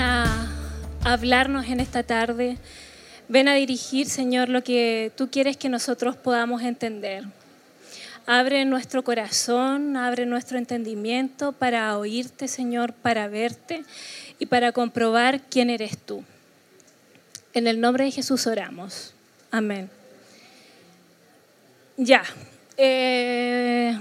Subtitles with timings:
[0.00, 0.48] A
[1.04, 2.56] hablarnos en esta tarde.
[3.28, 7.24] Ven a dirigir, Señor, lo que tú quieres que nosotros podamos entender.
[8.26, 13.84] Abre nuestro corazón, abre nuestro entendimiento para oírte, Señor, para verte
[14.38, 16.24] y para comprobar quién eres tú.
[17.52, 19.12] En el nombre de Jesús oramos.
[19.50, 19.90] Amén.
[21.96, 22.22] Ya.
[22.76, 23.98] Eh,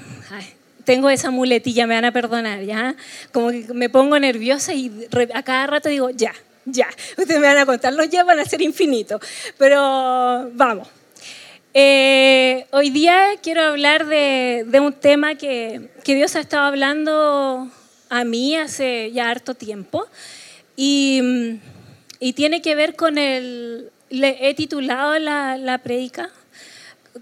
[0.89, 2.95] tengo esa muletilla, me van a perdonar, ¿ya?
[3.31, 4.91] Como que me pongo nerviosa y
[5.35, 6.33] a cada rato digo, ya,
[6.65, 6.87] ya.
[7.15, 9.21] Ustedes me van a contar, los ya van a ser infinitos.
[9.59, 10.87] Pero vamos.
[11.75, 17.69] Eh, hoy día quiero hablar de, un tema que, que, Dios ha estado hablando
[18.09, 20.07] a mí hace ya harto tiempo
[20.75, 21.59] y,
[22.19, 26.31] y tiene que ver con el, he titulado la, la predica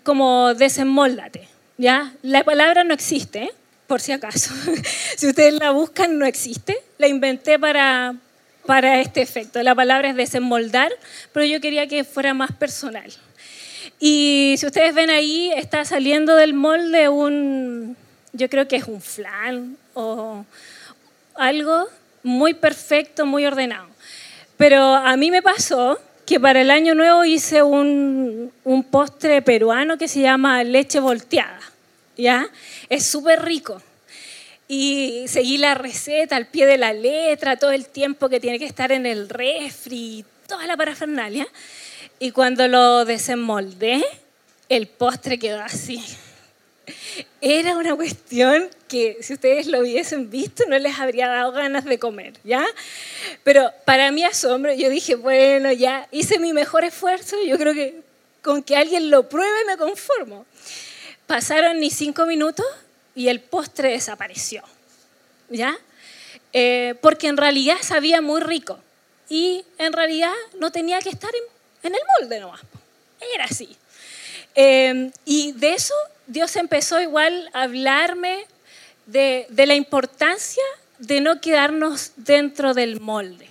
[0.03, 1.49] como desenmóldate.
[1.77, 2.13] ¿ya?
[2.21, 3.51] La palabra no existe,
[3.87, 4.53] por si acaso.
[5.15, 6.77] si ustedes la buscan, no existe.
[6.97, 8.15] La inventé para,
[8.65, 9.63] para este efecto.
[9.63, 10.91] La palabra es desenmoldar,
[11.33, 13.11] pero yo quería que fuera más personal.
[13.99, 17.97] Y si ustedes ven ahí, está saliendo del molde un,
[18.33, 20.45] yo creo que es un flan o
[21.35, 21.87] algo
[22.21, 23.87] muy perfecto, muy ordenado.
[24.57, 29.97] Pero a mí me pasó que para el año nuevo hice un, un postre peruano
[29.97, 31.59] que se llama leche volteada.
[32.17, 32.49] ¿Ya?
[32.89, 33.81] Es súper rico.
[34.67, 38.65] Y seguí la receta al pie de la letra, todo el tiempo que tiene que
[38.65, 41.47] estar en el refri, toda la parafernalia.
[42.19, 44.03] Y cuando lo desenmoldé,
[44.67, 46.03] el postre quedó así.
[47.41, 51.99] Era una cuestión que si ustedes lo hubiesen visto no les habría dado ganas de
[51.99, 52.65] comer, ¿ya?
[53.43, 58.01] Pero para mi asombro, yo dije, bueno, ya hice mi mejor esfuerzo, yo creo que
[58.41, 60.45] con que alguien lo pruebe me conformo.
[61.27, 62.65] Pasaron ni cinco minutos
[63.13, 64.63] y el postre desapareció,
[65.49, 65.77] ¿ya?
[66.53, 68.79] Eh, porque en realidad sabía muy rico
[69.29, 71.29] y en realidad no tenía que estar
[71.83, 72.61] en, el molde nomás.
[73.33, 73.75] Era así.
[74.55, 75.93] Eh, y de eso
[76.27, 78.45] Dios empezó igual a hablarme
[79.05, 80.63] de, de la importancia
[80.99, 83.49] de no quedarnos dentro del molde,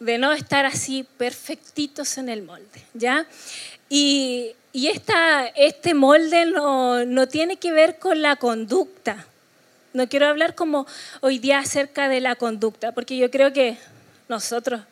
[0.00, 3.26] de no estar así perfectitos en el molde, ¿ya?
[3.88, 9.26] Y, esta, este molde no, no tiene que ver con la conducta.
[9.94, 10.86] No quiero hablar como
[11.22, 13.78] hoy día acerca de la conducta, porque yo creo que
[14.28, 14.82] nosotros,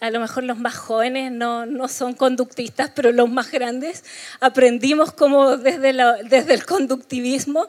[0.00, 4.02] a lo mejor los más jóvenes no, no son conductistas, pero los más grandes
[4.40, 5.92] aprendimos como desde,
[6.24, 7.68] desde el conductivismo.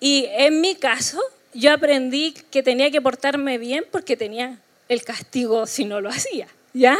[0.00, 1.20] Y en mi caso,
[1.54, 4.58] yo aprendí que tenía que portarme bien porque tenía
[4.88, 6.48] el castigo si no lo hacía.
[6.74, 6.98] ¿Ya?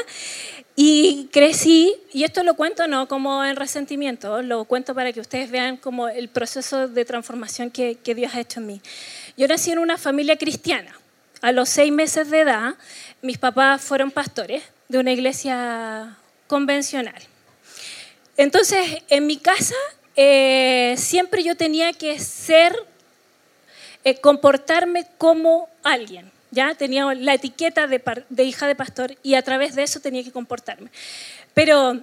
[0.76, 5.50] Y crecí, y esto lo cuento no como en resentimiento, lo cuento para que ustedes
[5.50, 8.80] vean como el proceso de transformación que, que Dios ha hecho en mí.
[9.36, 10.98] Yo nací en una familia cristiana.
[11.42, 12.74] A los seis meses de edad,
[13.20, 16.16] mis papás fueron pastores de una iglesia
[16.46, 17.20] convencional.
[18.36, 19.74] Entonces, en mi casa,
[20.16, 22.76] eh, siempre yo tenía que ser,
[24.04, 26.30] eh, comportarme como alguien.
[26.52, 26.74] ¿Ya?
[26.74, 30.90] Tenía la etiqueta de, hija de pastor y a través de eso tenía que comportarme.
[31.54, 32.00] Pero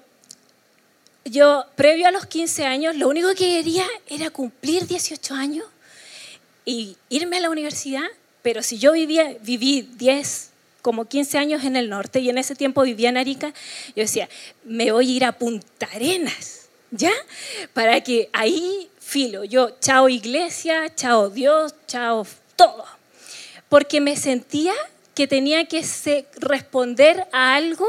[1.23, 5.65] yo, previo a los 15 años, lo único que quería era cumplir 18 años
[6.65, 8.05] y irme a la universidad,
[8.41, 10.49] pero si yo vivía, viví 10,
[10.81, 13.53] como 15 años en el norte y en ese tiempo vivía en Arica,
[13.95, 14.27] yo decía,
[14.63, 17.11] me voy a ir a Punta Arenas, ¿ya?
[17.73, 22.98] Para que ahí filo, yo, chao iglesia, chao Dios, chao todo
[23.69, 24.73] porque me sentía
[25.13, 25.85] que tenía que
[26.37, 27.87] responder a algo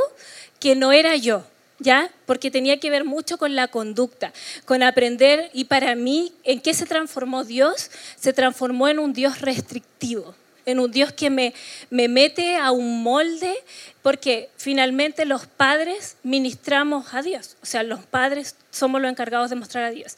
[0.59, 1.45] que no era yo,
[1.79, 2.11] ¿ya?
[2.27, 4.33] Porque tenía que ver mucho con la conducta,
[4.67, 7.91] con aprender, y para mí, ¿en qué se transformó Dios?
[8.17, 10.35] Se transformó en un Dios restrictivo,
[10.67, 11.55] en un Dios que me,
[11.89, 13.55] me mete a un molde,
[14.03, 19.57] porque finalmente los padres ministramos a Dios, o sea, los padres somos los encargados de
[19.57, 20.17] mostrar a Dios.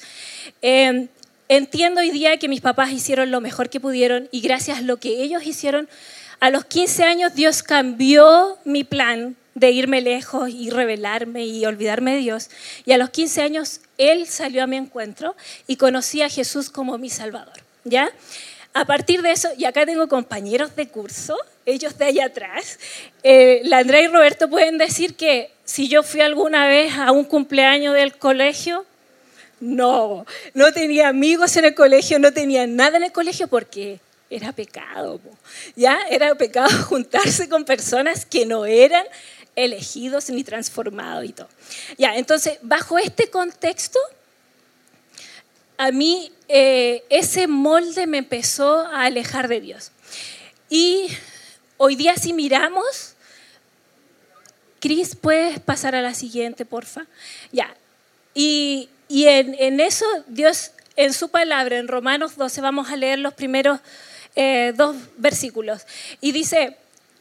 [0.61, 1.09] Eh,
[1.55, 4.97] Entiendo hoy día que mis papás hicieron lo mejor que pudieron y gracias a lo
[4.97, 5.87] que ellos hicieron,
[6.41, 12.13] a los 15 años Dios cambió mi plan de irme lejos y rebelarme y olvidarme
[12.13, 12.49] de Dios.
[12.87, 16.97] Y a los 15 años Él salió a mi encuentro y conocí a Jesús como
[16.97, 17.59] mi Salvador.
[17.85, 18.11] ¿Ya?
[18.73, 22.79] A partir de eso, y acá tengo compañeros de curso, ellos de allá atrás,
[23.25, 27.25] eh, la Andrea y Roberto pueden decir que si yo fui alguna vez a un
[27.25, 28.87] cumpleaños del colegio,
[29.63, 34.53] no, no tenía amigos en el colegio, no tenía nada en el colegio porque era
[34.53, 35.21] pecado,
[35.77, 36.01] ¿ya?
[36.11, 39.07] Era pecado juntarse con personas que no eran
[39.55, 41.49] elegidos ni transformados y todo.
[41.97, 43.99] Ya, entonces, bajo este contexto,
[45.77, 49.93] a mí eh, ese molde me empezó a alejar de Dios.
[50.69, 51.07] Y
[51.77, 53.15] hoy día si miramos,
[54.81, 57.07] Cris, ¿puedes pasar a la siguiente, porfa?
[57.53, 57.77] Ya.
[58.35, 63.35] Y, y en, eso Dios, en su palabra, en Romanos 12, vamos a leer los
[63.35, 63.79] primeros
[64.37, 65.83] eh, dos versículos.
[66.23, 66.79] Y dice,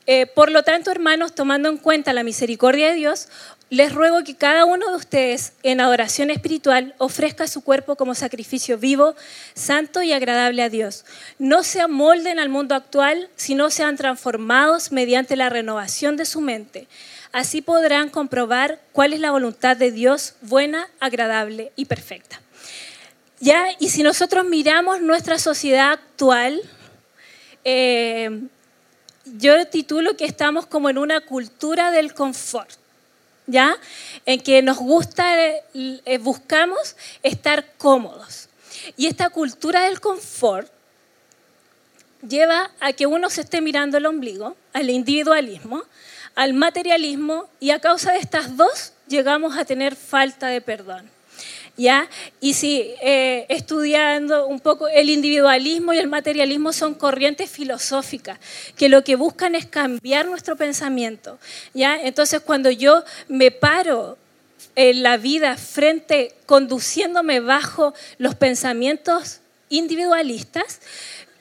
[0.08, 3.28] eh, por lo tanto, hermanos, tomando en cuenta la misericordia de Dios,
[3.70, 8.78] les ruego que cada uno de ustedes en adoración espiritual ofrezca su cuerpo como sacrificio
[8.78, 9.14] vivo,
[9.54, 11.04] santo y agradable a Dios.
[11.40, 16.88] No se amolden al mundo actual, sino sean transformados mediante la renovación de su mente.
[17.32, 22.42] Así podrán comprobar cuál es la voluntad de Dios buena, agradable y perfecta.
[23.40, 26.62] Ya, y si nosotros miramos nuestra sociedad actual,
[27.64, 28.42] eh,
[29.26, 32.82] yo titulo que estamos como en una cultura del confort.
[33.48, 33.78] ¿ya?
[34.26, 35.26] En que nos gusta,
[35.74, 38.50] eh, buscamos estar cómodos.
[38.98, 40.72] Y esta cultura del confort
[42.28, 45.84] lleva a que uno se esté mirando el ombligo, al individualismo,
[46.36, 51.10] al materialismo, y a causa de estas dos llegamos a tener falta de perdón.
[51.78, 52.10] ¿Ya?
[52.42, 58.40] Y si eh, estudiando un poco el individualismo y el materialismo son corrientes filosóficas
[58.76, 61.40] que lo que buscan es cambiar nuestro pensamiento.
[61.74, 62.00] ¿Ya?
[62.02, 64.18] Entonces cuando yo me paro
[64.76, 69.40] en la vida frente, conduciéndome bajo los pensamientos
[69.70, 70.82] individualistas,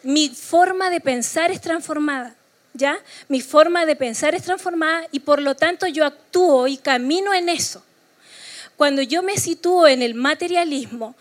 [0.02, 2.34] mi forma de pensar es transformada.
[2.72, 2.98] ¿Ya?
[3.28, 7.48] Mi forma de pensar es transformada y por lo tanto yo actúo y camino en
[7.48, 7.82] eso.
[8.76, 11.14] Cuando yo me sitúo en el materialismo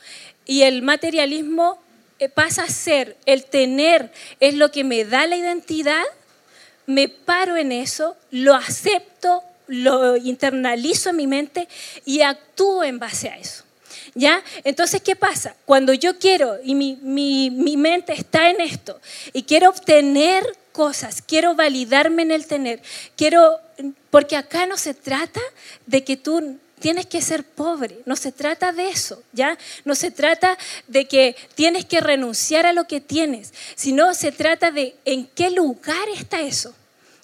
[0.46, 1.82] y el materialismo
[2.20, 6.04] eh, pasa a ser el tener, es lo que me da la identidad,
[6.86, 11.68] me paro en eso, lo acepto, lo internalizo en mi mente
[12.06, 13.64] y actúo en base a eso.
[14.16, 14.44] ¿Ya?
[14.64, 15.56] Entonces, ¿qué pasa?
[15.66, 19.00] Cuando yo quiero y mi, mi, mi, mente está en esto
[19.34, 22.82] y quiero obtener cosas, quiero validarme en el tener,
[23.16, 23.60] quiero,
[24.10, 25.42] porque acá no se trata
[25.86, 28.00] de que tú tienes que ser pobre.
[28.06, 29.58] No se trata de eso, ¿ya?
[29.86, 30.58] No se trata
[30.88, 35.52] de que tienes que renunciar a lo que tienes, sino se trata de en qué
[35.52, 36.74] lugar está eso,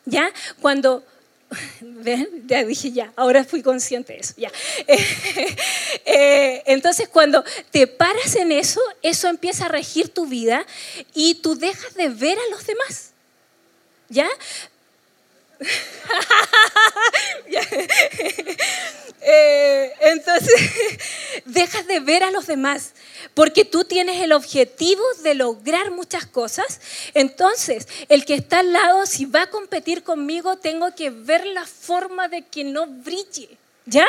[0.06, 0.32] ¿ya?
[0.62, 1.04] Cuando
[2.46, 4.52] ya dije ya, ahora fui consciente de eso, ya.
[6.08, 10.64] Eh, entonces, cuando te paras en eso, eso empieza a regir tu vida
[11.16, 13.12] y tú dejas de ver a los demás,
[14.10, 14.30] ¿ya?
[19.28, 20.72] Eh, entonces,
[21.46, 22.94] dejas de ver a los demás,
[23.34, 26.80] porque tú tienes el objetivo de lograr muchas cosas.
[27.16, 31.66] Entonces, el que está al lado, si va a competir conmigo, tengo que ver la
[31.66, 33.58] forma de que no brille.
[33.88, 34.08] ¿Ya?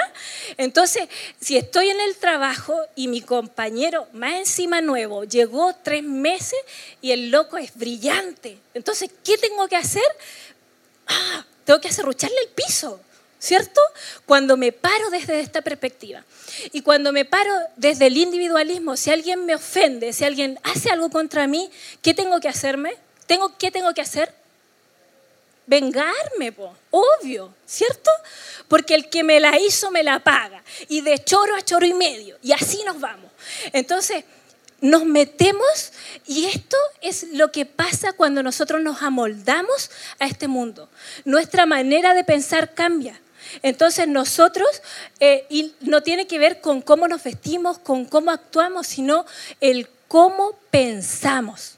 [0.57, 1.09] Entonces,
[1.39, 6.59] si estoy en el trabajo y mi compañero, más encima nuevo, llegó tres meses
[7.03, 10.07] y el loco es brillante, entonces, ¿qué tengo que hacer?
[11.07, 13.01] Ah, tengo que acerrucharle el piso.
[13.39, 13.81] ¿Cierto?
[14.25, 16.25] Cuando me paro desde esta perspectiva.
[16.73, 21.11] Y cuando me paro desde el individualismo, si alguien me ofende, si alguien hace algo
[21.11, 21.71] contra mí,
[22.01, 22.97] ¿qué tengo que hacerme?
[23.27, 24.33] ¿Tengo, ¿Qué tengo que hacer?
[25.67, 26.55] Vengarme,
[26.91, 28.11] obvio, ¿cierto?
[28.69, 30.63] Porque el que me la hizo me la paga.
[30.89, 32.39] Y de choro a choro y medio.
[32.43, 33.31] Y así nos vamos.
[33.73, 34.25] Entonces,
[34.81, 35.93] nos metemos
[36.27, 40.89] y esto es lo que pasa cuando nosotros nos amoldamos a este mundo.
[41.25, 43.21] Nuestra manera de pensar cambia.
[43.63, 44.69] Entonces nosotros,
[45.21, 49.25] eh, y no tiene que ver con cómo nos vestimos, con cómo actuamos, sino
[49.61, 51.76] el cómo pensamos.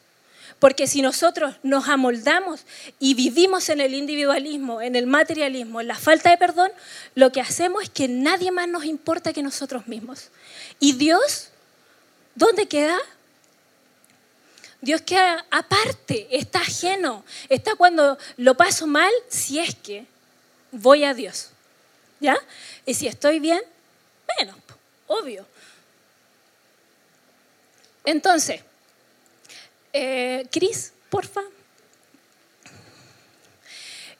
[0.59, 2.67] Porque si nosotros nos amoldamos
[2.99, 6.73] y vivimos en el individualismo, en el materialismo, en la falta de perdón,
[7.15, 10.31] lo que hacemos es que nadie más nos importa que nosotros mismos.
[10.81, 11.51] Y Dios
[12.39, 12.97] ¿Dónde queda?
[14.81, 20.07] Dios queda aparte, está ajeno, está cuando lo paso mal, si es que
[20.71, 21.51] voy a Dios.
[22.21, 22.37] ¿Ya?
[22.87, 23.61] Y si estoy bien,
[24.37, 24.57] bueno,
[25.09, 25.45] obvio.
[28.05, 28.61] Entonces,
[29.93, 31.43] eh, Cris, porfa.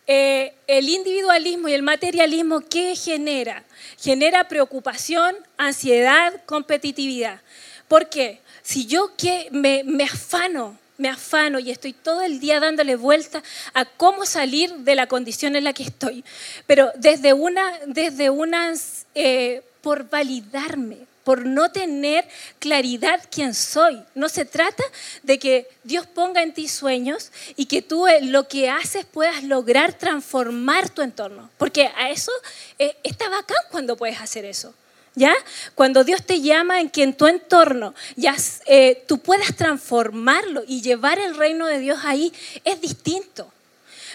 [0.07, 3.65] Eh, el individualismo y el materialismo, ¿qué genera?
[4.01, 7.43] Genera preocupación, ansiedad, competitividad.
[7.89, 13.43] Porque si yo que me, afano, me afano y estoy todo el día dándole vuelta
[13.75, 16.25] a cómo salir de la condición en la que estoy,
[16.67, 22.27] pero desde una, desde unas, eh, por validarme, por no tener
[22.59, 24.03] claridad quién soy.
[24.15, 24.83] No se trata
[25.23, 29.45] de que Dios ponga en ti sueños y que tú eh, lo que haces puedas
[29.45, 32.33] lograr transformar tu entorno, porque a eso
[32.79, 34.73] eh, está bacán cuando puedes hacer eso.
[35.15, 35.35] ¿Ya?
[35.75, 40.81] Cuando Dios te llama en que en tu entorno ya eh, tú puedas transformarlo y
[40.81, 42.33] llevar el reino de Dios ahí,
[42.65, 43.53] es distinto.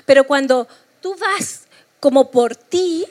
[0.08, 0.68] Pero cuando
[1.00, 1.66] tú vas
[2.00, 3.06] como por ti,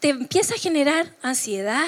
[0.00, 1.86] te empieza a generar ansiedad,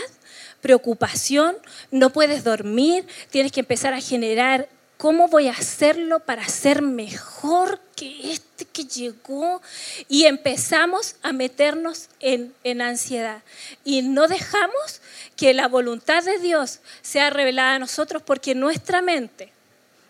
[0.68, 1.56] preocupación,
[1.90, 7.80] no puedes dormir, tienes que empezar a generar cómo voy a hacerlo para ser mejor
[7.96, 9.62] que este que llegó.
[10.10, 13.42] Y empezamos a meternos en, en, ansiedad.
[13.82, 15.00] Y no dejamos
[15.36, 19.50] que la voluntad de Dios sea revelada a nosotros porque nuestra mente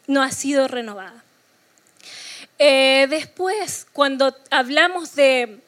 [0.08, 1.22] no ha sido renovada.
[2.58, 5.60] Eh, después, cuando hablamos de...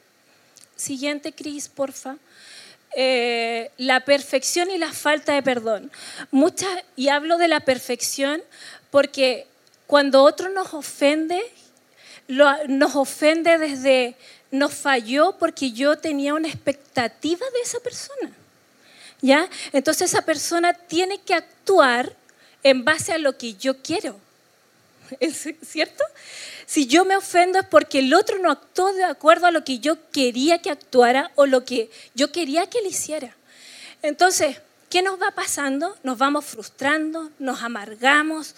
[0.74, 2.16] Siguiente, Cris, porfa.
[2.96, 5.90] Eh, la perfección y la falta de perdón.
[6.30, 6.66] Mucha,
[6.96, 8.42] y hablo de la perfección
[8.90, 9.46] porque
[9.86, 11.40] cuando otro nos ofende,
[12.28, 14.16] nos ofende desde,
[14.50, 18.32] nos falló porque yo tenía una expectativa de esa persona.
[19.22, 19.48] ¿Ya?
[19.72, 22.12] Entonces esa persona tiene que actuar
[22.62, 24.18] en base a lo que yo quiero.
[25.20, 26.04] ¿Es cierto?
[26.66, 29.78] Si yo me ofendo es porque el otro no actuó de acuerdo a lo que
[29.80, 33.34] yo quería que actuara o lo que yo quería que él hiciera.
[34.02, 35.96] Entonces, ¿qué nos va pasando?
[36.02, 38.54] Nos vamos frustrando, nos amargamos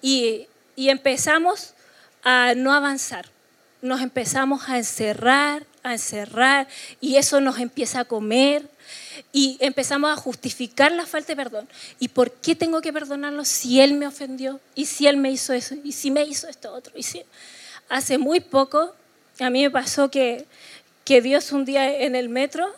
[0.00, 1.74] y, y empezamos
[2.22, 3.26] a no avanzar.
[3.82, 6.68] Nos empezamos a encerrar, a encerrar
[7.00, 8.68] y eso nos empieza a comer
[9.32, 11.68] y empezamos a justificar la falta de perdón.
[11.98, 14.60] ¿Y por qué tengo que perdonarlo si él me ofendió?
[14.74, 15.74] ¿Y si él me hizo eso?
[15.82, 16.92] ¿Y si me hizo esto otro?
[16.96, 17.22] ¿Y si...
[17.88, 18.94] Hace muy poco
[19.44, 20.46] a mí me pasó que,
[21.04, 22.72] que Dios un día en el metro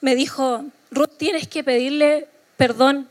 [0.00, 3.08] me dijo, Ruth, tienes que pedirle perdón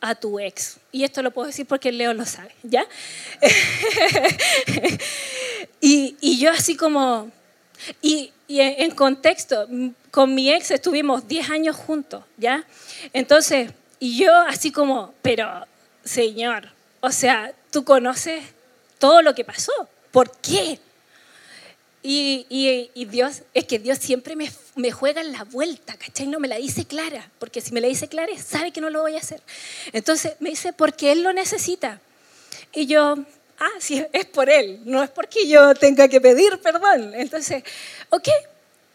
[0.00, 0.78] a tu ex.
[0.90, 2.84] Y esto lo puedo decir porque Leo lo sabe, ¿ya?
[5.80, 7.30] y, y, yo así como,
[8.00, 9.66] y, y, en contexto,
[10.10, 12.64] con mi ex estuvimos 10 años juntos, ¿ya?
[13.12, 15.66] Entonces, y yo así como, pero
[16.04, 16.68] Señor,
[17.00, 18.42] o sea, tú conoces
[18.98, 19.72] todo lo que pasó,
[20.10, 20.78] ¿por qué?
[22.04, 26.26] Y, Dios, es que Dios siempre me, me, juega en la vuelta, ¿cachai?
[26.26, 29.02] No me la dice clara, porque si me la dice clara, sabe que no lo
[29.02, 29.40] voy a hacer.
[29.92, 32.00] Entonces me dice, porque Él lo necesita.
[32.72, 33.18] Y yo,
[33.62, 37.14] ah, sí, es por Él, no es porque yo tenga que pedir perdón.
[37.14, 37.62] Entonces,
[38.10, 38.28] ok,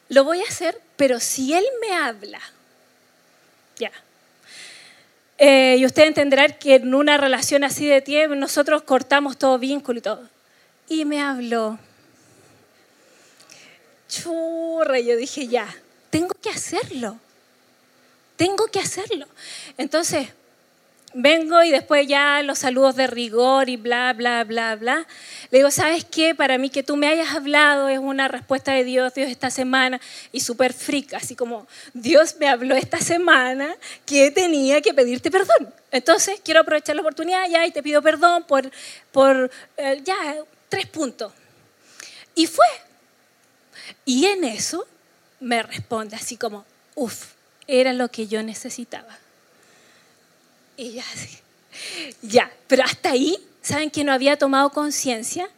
[0.09, 2.41] lo voy a hacer, pero si Él me habla,
[3.77, 3.91] ya.
[5.37, 9.99] Eh, y usted entenderá que en una relación así de tiempo, nosotros cortamos todo vínculo
[9.99, 10.29] y todo.
[10.89, 11.77] Y me habló
[14.07, 15.67] churra, yo dije, ya,
[16.09, 17.19] tengo que hacerlo,
[18.35, 19.27] tengo que hacerlo.
[19.77, 20.29] Entonces,
[21.13, 25.07] vengo y después ya los saludos de rigor y bla, bla, bla, bla.
[25.49, 26.35] Le digo, ¿sabes qué?
[26.35, 29.99] Para mí que tú me hayas hablado es una respuesta de Dios, Dios esta semana,
[30.31, 35.73] y súper frica, así como, Dios me habló esta semana que tenía que pedirte perdón.
[35.91, 38.69] Entonces, quiero aprovechar la oportunidad ya y te pido perdón por,
[39.11, 40.35] por eh, ya,
[40.69, 41.31] tres puntos.
[42.35, 42.65] Y fue,
[44.05, 44.85] y en eso
[45.39, 47.33] me responde así como, uff,
[47.67, 49.17] era lo que yo necesitaba.
[50.77, 51.03] Y ya,
[52.21, 55.49] ya, pero hasta ahí, ¿saben que no había tomado conciencia?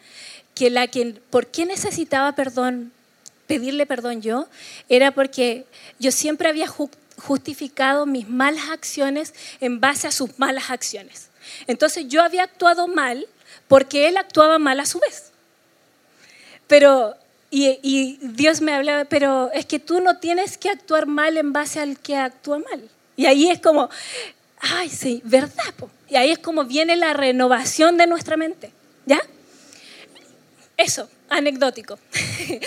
[0.56, 2.92] Que la que, ¿por qué necesitaba perdón,
[3.48, 4.48] pedirle perdón yo?
[4.88, 5.66] Era porque
[6.00, 6.68] yo siempre había
[7.18, 11.30] justificado mis malas acciones en base a sus malas acciones.
[11.68, 13.28] Entonces yo había actuado mal
[13.68, 15.32] porque él actuaba mal a su vez.
[16.68, 17.16] Pero
[17.52, 21.80] y, Dios me hablaba, pero es que tú no tienes que actuar mal en base
[21.80, 22.90] al que actúa mal.
[23.16, 23.90] Y ahí es como,
[24.60, 25.74] ay, sí, ¿verdad?
[26.08, 28.72] Y ahí es como viene la renovación de nuestra mente.
[29.06, 29.22] ¿Ya?
[30.78, 32.00] Eso, anecdótico.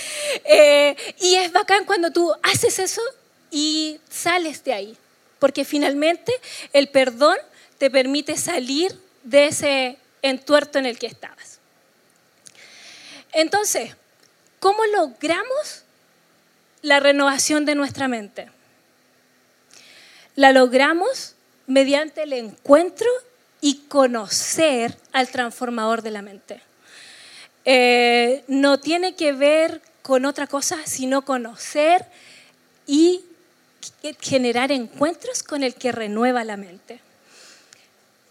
[0.45, 3.03] Eh, y es bacán cuando tú haces eso
[3.51, 4.97] y sales de ahí.
[5.39, 6.33] Porque finalmente
[6.73, 7.37] el perdón
[7.77, 11.59] te permite salir de ese entuerto en el que estabas.
[13.33, 13.95] Entonces,
[14.63, 15.83] ¿Cómo logramos
[16.83, 18.49] la renovación de nuestra mente?
[20.37, 21.35] La logramos
[21.67, 23.09] mediante el encuentro
[23.61, 26.61] y conocer al transformador de la mente.
[27.65, 32.05] Eh, no tiene que ver con otra cosa, sino conocer
[32.87, 33.25] y
[34.21, 37.01] generar encuentros con el que renueva la mente.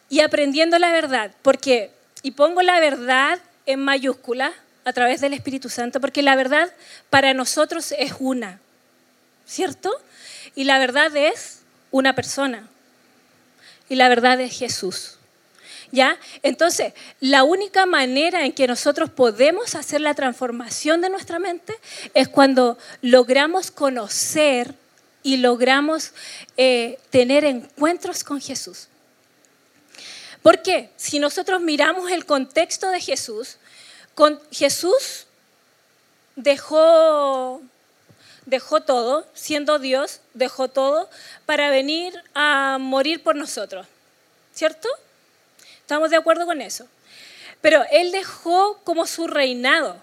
[0.10, 5.70] Y aprendiendo la verdad, porque, y pongo la verdad en mayúscula, a través del Espíritu
[5.70, 6.72] Santo, porque la verdad
[7.10, 8.60] para nosotros es una,
[9.46, 9.92] ¿cierto?
[10.56, 11.60] Y la verdad es
[11.92, 12.68] una persona.
[13.92, 15.18] Y la verdad es Jesús.
[15.92, 16.18] ¿Ya?
[16.44, 21.76] Entonces, la única manera en que nosotros podemos hacer la transformación de nuestra mente
[22.14, 24.76] es cuando logramos conocer
[25.24, 26.14] y logramos
[26.56, 28.88] eh, tener encuentros con Jesús.
[30.42, 30.92] ¿Por qué?
[30.96, 33.58] Si nosotros miramos el contexto de Jesús,
[34.16, 35.26] con Jesús
[36.38, 37.62] dejó,
[38.52, 41.10] dejó todo, siendo Dios, dejó todo
[41.46, 43.88] para venir a morir por nosotros.
[44.54, 44.90] ¿Cierto?
[45.80, 46.86] ¿Estamos de acuerdo con eso?
[47.62, 49.96] Pero Él dejó como su reinado.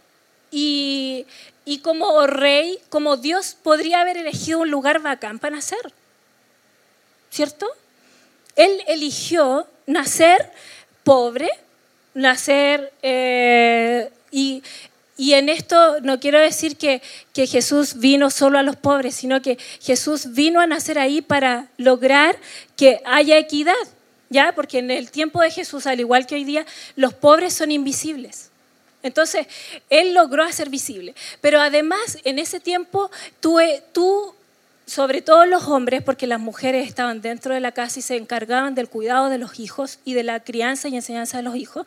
[0.51, 1.27] Y,
[1.67, 5.93] y como rey, como Dios, podría haber elegido un lugar bacán para nacer.
[7.31, 7.71] ¿Cierto?
[8.57, 10.51] Él eligió nacer
[11.05, 11.51] pobre,
[12.15, 14.63] nacer eh, y,
[15.19, 19.43] y, en esto no quiero decir que, que, Jesús vino solo a los pobres, sino
[19.43, 22.39] que Jesús vino a nacer ahí para lograr
[22.77, 23.75] que haya equidad,
[24.31, 24.55] ¿ya?
[24.55, 26.65] Porque en el tiempo de Jesús, al igual que hoy día,
[26.97, 28.51] los pobres son invisibles.
[29.03, 29.47] Entonces,
[29.91, 31.15] Él logró hacer visible.
[31.41, 33.11] Pero además, en ese tiempo,
[33.41, 33.59] tú,
[33.93, 34.35] tú
[34.89, 38.75] sobre todo los hombres, porque las mujeres estaban dentro de la casa y se encargaban
[38.75, 41.87] del cuidado de los hijos y de la crianza y enseñanza de los hijos,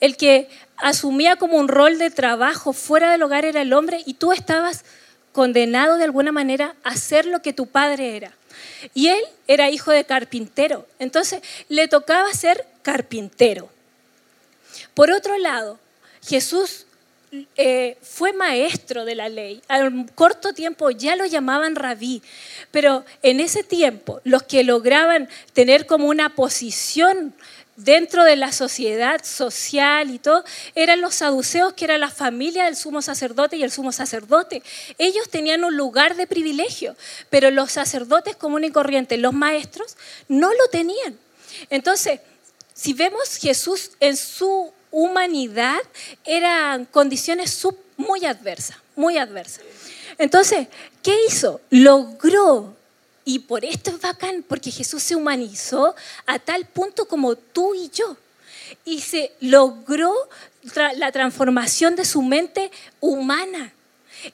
[0.00, 4.14] el que asumía como un rol de trabajo fuera del hogar era el hombre y
[4.14, 4.84] tú estabas
[5.32, 8.32] condenado de alguna manera a ser lo que tu padre era.
[8.94, 13.68] Y él era hijo de carpintero, entonces le tocaba ser carpintero.
[14.94, 15.78] Por otro lado,
[16.22, 16.86] Jesús
[17.56, 19.62] eh, fue maestro de la ley.
[19.68, 22.22] Al corto tiempo ya lo llamaban rabí,
[22.70, 27.34] pero en ese tiempo los que lograban tener como una posición
[27.84, 30.44] dentro de la sociedad social y todo,
[30.74, 34.62] eran los saduceos, que era la familia del sumo sacerdote y el sumo sacerdote.
[34.98, 36.96] Ellos tenían un lugar de privilegio,
[37.30, 39.96] pero los sacerdotes comunes y corrientes, los maestros,
[40.28, 41.18] no lo tenían.
[41.70, 42.20] Entonces,
[42.74, 45.80] si vemos Jesús en su humanidad
[46.24, 49.62] eran condiciones muy adversas, muy adversas.
[50.18, 50.68] Entonces,
[51.02, 51.60] ¿qué hizo?
[51.70, 52.76] Logró,
[53.24, 55.94] y por esto es bacán, porque Jesús se humanizó
[56.26, 58.16] a tal punto como tú y yo,
[58.84, 60.14] y se logró
[60.96, 63.72] la transformación de su mente humana.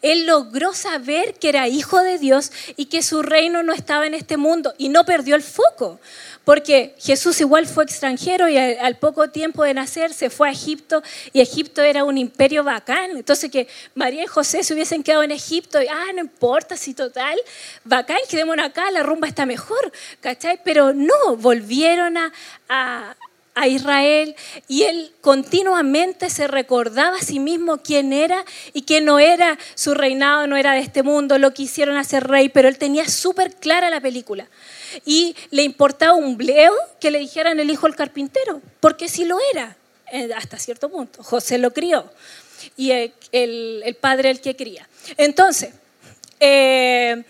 [0.03, 4.15] Él logró saber que era hijo de Dios y que su reino no estaba en
[4.15, 6.01] este mundo y no perdió el foco.
[6.47, 11.03] Porque Jesús igual fue extranjero y al, poco tiempo de nacer se fue a Egipto
[11.33, 13.17] y Egipto era un imperio bacán.
[13.17, 16.95] Entonces que María y José se hubiesen quedado en Egipto y, ah, no importa si
[16.95, 17.37] total,
[17.83, 20.61] bacán, quedémonos acá, la rumba está mejor, ¿cachai?
[20.63, 22.33] Pero no, volvieron a,
[23.57, 24.37] a Israel
[24.69, 29.95] y él continuamente se recordaba a sí mismo quién era y que no era su
[29.95, 33.91] reinado, no era de este mundo, lo quisieron hacer rey, pero él tenía súper clara
[33.91, 34.47] la película.
[35.05, 39.39] Y le importaba un bleo que le dijeran el hijo del carpintero, porque sí lo
[39.53, 39.77] era,
[40.13, 41.23] eh, hasta cierto punto.
[41.23, 42.11] José lo crió
[42.77, 44.89] y el, el, padre el que cría.
[45.17, 45.71] Entonces,
[46.41, 47.25] eh,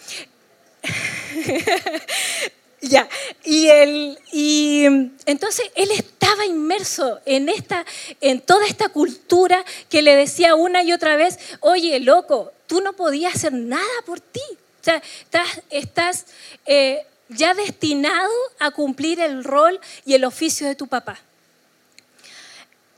[2.82, 3.08] Ya,
[3.42, 4.84] y, él, y
[5.24, 7.84] entonces él estaba inmerso en, esta,
[8.20, 12.92] en toda esta cultura que le decía una y otra vez, oye, loco, tú no
[12.92, 14.42] podías hacer nada por ti.
[14.50, 16.26] O sea, estás, estás
[16.66, 21.18] eh, ya destinado a cumplir el rol y el oficio de tu papá.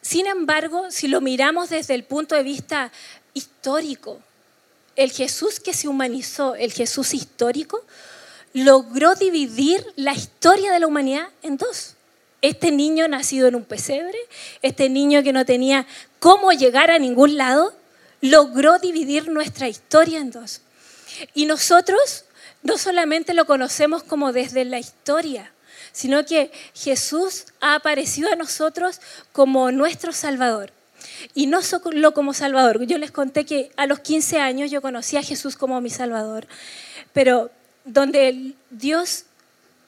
[0.03, 2.91] Sin embargo, si lo miramos desde el punto de vista
[3.35, 4.21] histórico,
[4.97, 7.85] el Jesús que se humanizó, el Jesús histórico,
[8.53, 11.95] logró dividir la historia de la humanidad en dos.
[12.41, 14.19] Este niño nacido en un pesebre,
[14.63, 15.87] este niño que no tenía
[16.19, 17.75] cómo llegar a ningún lado,
[18.21, 20.63] logró dividir nuestra historia en dos.
[21.35, 22.25] Y nosotros
[22.63, 25.53] no solamente lo conocemos como desde la historia,
[25.93, 29.01] sino que Jesús ha aparecido a nosotros
[29.33, 30.73] como nuestro Salvador.
[31.35, 32.85] Y no solo como Salvador.
[32.85, 36.47] Yo les conté que a los 15 años yo conocí a Jesús como mi Salvador,
[37.13, 37.51] pero
[37.85, 39.25] donde Dios,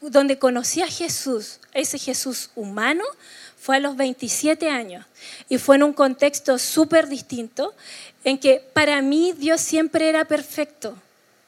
[0.01, 3.05] donde conocí a Jesús, ese Jesús humano,
[3.61, 5.05] fue a los 27 años
[5.49, 7.75] y fue en un contexto súper distinto
[8.25, 10.97] en que para mí Dios siempre era perfecto.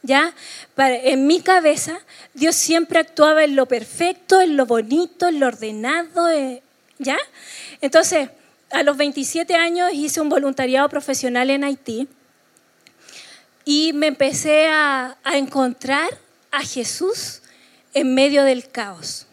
[0.02, 0.34] ¿Ya?
[0.76, 2.00] en mi cabeza,
[2.34, 6.60] Dios siempre actuaba en lo perfecto, en lo bonito, en lo ordenado, eh,
[6.98, 7.18] ¿ya?
[7.80, 8.30] Entonces,
[8.72, 12.08] a los 27 años hice un voluntariado profesional en Haití
[13.64, 16.08] y me empecé a, a encontrar
[16.50, 17.42] a Jesús
[17.94, 19.26] en medio del caos.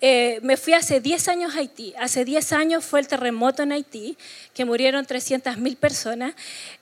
[0.00, 1.94] Eh, me fui hace 10 años a Haití.
[1.98, 4.16] Hace 10 años fue el terremoto en Haití,
[4.54, 6.34] que murieron 300.000 personas.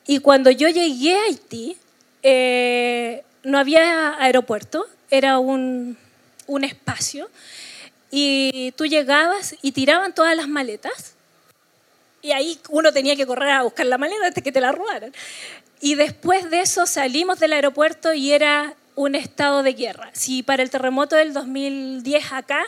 [0.07, 1.77] Y cuando yo llegué a Haití,
[2.25, 5.97] eh, no había aeropuerto, era un,
[6.47, 7.31] un espacio.
[8.11, 11.15] Y tú llegabas y tiraban todas las maletas.
[12.23, 15.13] Y ahí uno tenía que correr a buscar la maleta antes que te la robaran.
[15.81, 20.09] Y después de eso salimos del aeropuerto y era un estado de guerra.
[20.15, 22.65] Si para el terremoto del 2010 acá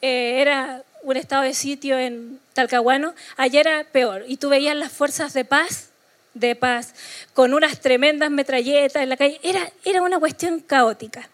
[0.00, 4.24] eh, era un estado de sitio en Talcahuano, allá era peor.
[4.26, 5.90] Y tú veías las fuerzas de paz
[6.38, 6.94] de paz,
[7.34, 9.40] con unas tremendas metralletas en la calle.
[9.42, 11.28] Era, era una cuestión caótica.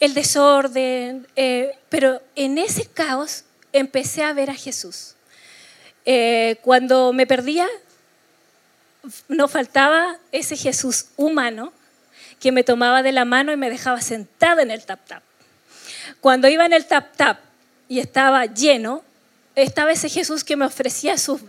[0.00, 5.14] El desorden, eh, pero en ese caos empecé a ver a Jesús.
[6.04, 7.66] Eh, cuando me perdía,
[9.28, 11.72] no faltaba ese Jesús humano
[12.40, 15.22] que me tomaba de la mano y me dejaba sentada en el tap-tap.
[16.20, 17.38] Cuando iba en el tap-tap
[17.88, 19.02] y estaba lleno,
[19.54, 21.40] estaba ese Jesús que me ofrecía su...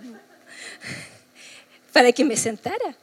[1.98, 2.96] para que me sentara.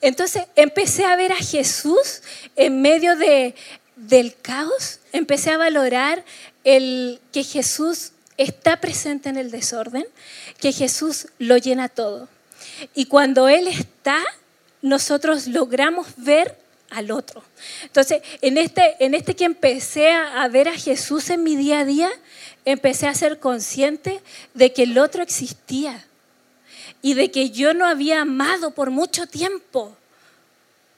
[0.00, 2.22] Entonces empecé a ver a Jesús
[2.54, 3.56] en medio de,
[3.96, 6.24] del caos, empecé a valorar
[6.62, 10.06] el que Jesús está presente en el desorden,
[10.60, 12.28] que Jesús lo llena todo.
[12.94, 14.22] Y cuando Él está,
[14.80, 16.56] nosotros logramos ver
[16.90, 17.42] al otro.
[17.82, 21.84] Entonces, en este, en este que empecé a, ver a Jesús en mi día a
[21.84, 22.10] día,
[22.64, 24.20] empecé a ser consciente
[24.54, 26.06] de que el otro existía
[27.04, 29.94] y de que yo no había amado por mucho tiempo.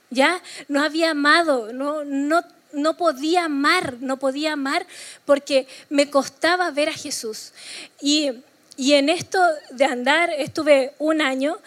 [0.09, 0.41] ¿Ya?
[0.69, 4.87] No había amado, no, no, no podía amar, no podía amar
[5.25, 7.53] porque me costaba ver a Jesús.
[8.01, 8.31] Y,
[8.77, 9.41] y en esto
[9.73, 11.59] de andar estuve un año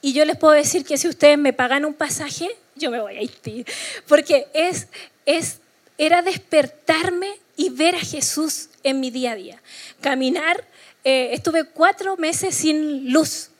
[0.00, 3.16] y yo les puedo decir que si ustedes me pagan un pasaje, yo me voy
[3.16, 3.64] a Haití.
[4.06, 4.86] Porque es,
[5.26, 5.58] es,
[5.98, 9.62] era despertarme y ver a Jesús en mi día a día.
[10.00, 10.64] Caminar,
[11.02, 13.50] eh, estuve cuatro meses sin luz.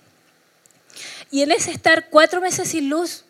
[1.30, 3.24] Y en ese estar cuatro meses sin luz,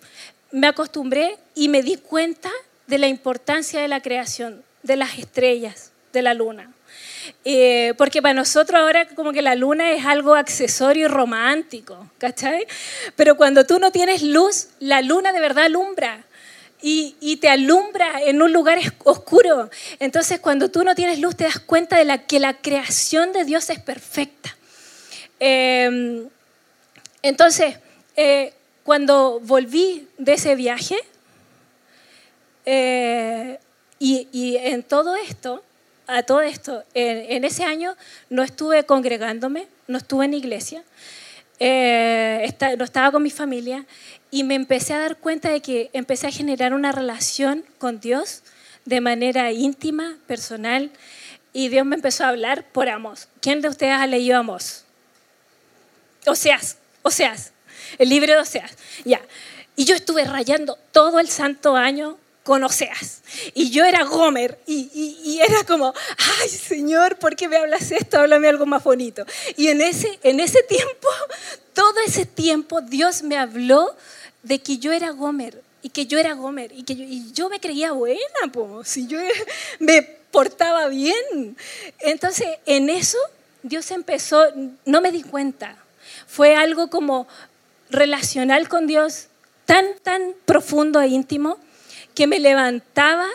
[0.50, 2.50] me acostumbré y me di cuenta
[2.86, 6.72] de la importancia de la creación, de las estrellas, de la luna.
[7.44, 12.66] Eh, porque para nosotros ahora como que la luna es algo accesorio y romántico, ¿cachai?
[13.16, 16.24] Pero cuando tú no tienes luz, la luna de verdad alumbra.
[16.80, 19.68] Y, te alumbra en un lugar oscuro.
[19.98, 23.44] Entonces, cuando tú no tienes luz, te das cuenta de la, que la creación de
[23.44, 24.56] Dios es perfecta.
[25.40, 26.28] Em,
[27.20, 27.78] entonces,
[28.20, 28.52] eh,
[28.82, 30.96] cuando volví de ese viaje,
[32.66, 33.60] eh,
[34.00, 35.62] y, en todo esto,
[36.08, 37.94] a todo esto, en, ese año
[38.28, 40.82] no estuve congregándome, no estuve en iglesia,
[41.60, 43.86] eh, no estaba con mi familia
[44.32, 48.42] y me empecé a dar cuenta de que empecé a generar una relación con Dios
[48.84, 50.90] de manera íntima, personal,
[51.52, 53.28] y Dios me empezó a hablar por Amos.
[53.40, 54.84] ¿Quién de ustedes ha leído Amos?
[56.26, 57.52] Oseas, Oseas,
[57.98, 58.72] el libro de Oseas.
[59.04, 59.20] Ya.
[59.76, 63.20] Y yo estuve rayando todo el santo año con Oseas.
[63.54, 65.92] Y yo era Gomer y, era como,
[66.40, 68.18] ay Señor, ¿por qué me hablas esto?
[68.18, 69.24] Háblame algo más bonito.
[69.56, 71.08] Y en ese, en ese tiempo,
[71.74, 73.94] todo ese tiempo, Dios me habló
[74.42, 77.50] de que yo era Gomer y que yo era Gomer y que yo, y yo
[77.50, 79.18] me creía buena, pues, si yo
[79.78, 81.54] me portaba bien.
[81.98, 83.18] Entonces, en eso,
[83.62, 84.42] Dios empezó,
[84.86, 85.76] no me di cuenta,
[86.26, 87.28] fue algo como
[87.90, 89.28] relacional con Dios
[89.66, 91.58] tan, tan profundo e íntimo
[92.14, 93.28] que me levantaba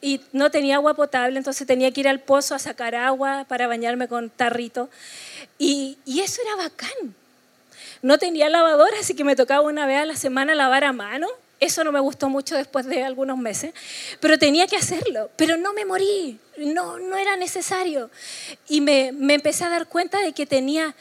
[0.00, 3.66] y no tenía agua potable, entonces tenía que ir al pozo a sacar agua para
[3.66, 4.90] bañarme con tarrito.
[5.58, 7.14] Y, eso era bacán.
[8.02, 11.28] No tenía lavadora, así que me tocaba una vez a la semana lavar a mano.
[11.58, 13.72] Eso no me gustó mucho después de algunos meses,
[14.20, 15.30] pero tenía que hacerlo.
[15.36, 18.10] Pero no me morí, no, no era necesario.
[18.68, 20.94] Y me, me empecé a dar cuenta de que tenía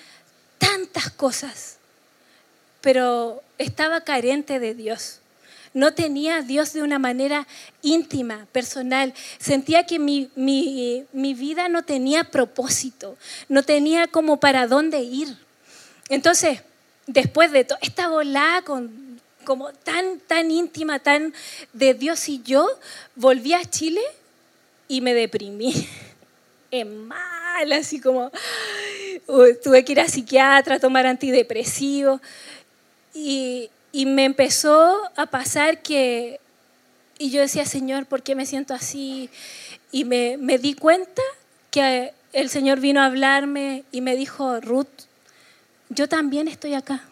[0.57, 1.77] tantas cosas,
[2.85, 5.21] pero estaba carente de Dios
[5.75, 7.45] no tenía a Dios de una manera
[7.81, 9.13] íntima, personal.
[9.37, 10.29] Sentía que mi,
[11.13, 13.17] vida no tenía propósito,
[13.49, 15.37] no tenía como para dónde ir.
[16.07, 16.61] Entonces,
[17.07, 21.33] después de toda esta volada con, como tan, tan íntima, tan
[21.73, 22.69] de Dios y yo,
[23.15, 24.01] volví a Chile
[24.87, 25.87] y me deprimí.
[26.71, 28.31] En mal, así como
[29.63, 32.19] tuve que ir a psiquiatra, tomar antidepresivos.
[33.15, 36.39] Y, y me empezó a pasar que,
[37.17, 39.29] y yo decía, Señor, ¿por qué me siento así?
[39.91, 41.21] Y me, me di cuenta
[41.71, 44.87] que el Señor vino a hablarme y me dijo, Ruth,
[45.87, 47.05] yo también estoy acá.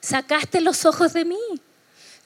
[0.00, 1.38] Sacaste los ojos de mí.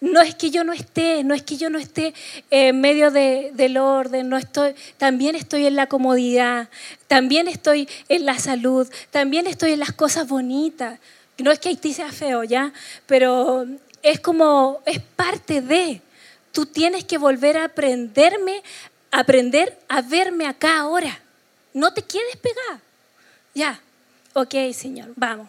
[0.00, 2.12] No es que yo no esté, no es que yo no esté
[2.50, 6.68] en medio de, del orden, no estoy, también estoy en la comodidad,
[7.06, 10.98] también estoy en la salud, también estoy en las cosas bonitas.
[11.42, 12.72] No es que Haití sea feo, ¿ya?
[13.06, 13.66] Pero
[14.02, 16.00] es como, es parte de.
[16.52, 18.62] Tú tienes que volver a aprenderme,
[19.10, 21.20] aprender a verme acá ahora.
[21.74, 22.80] No te quedes pegada.
[23.54, 23.80] Ya,
[24.34, 25.48] ok, Señor, vamos.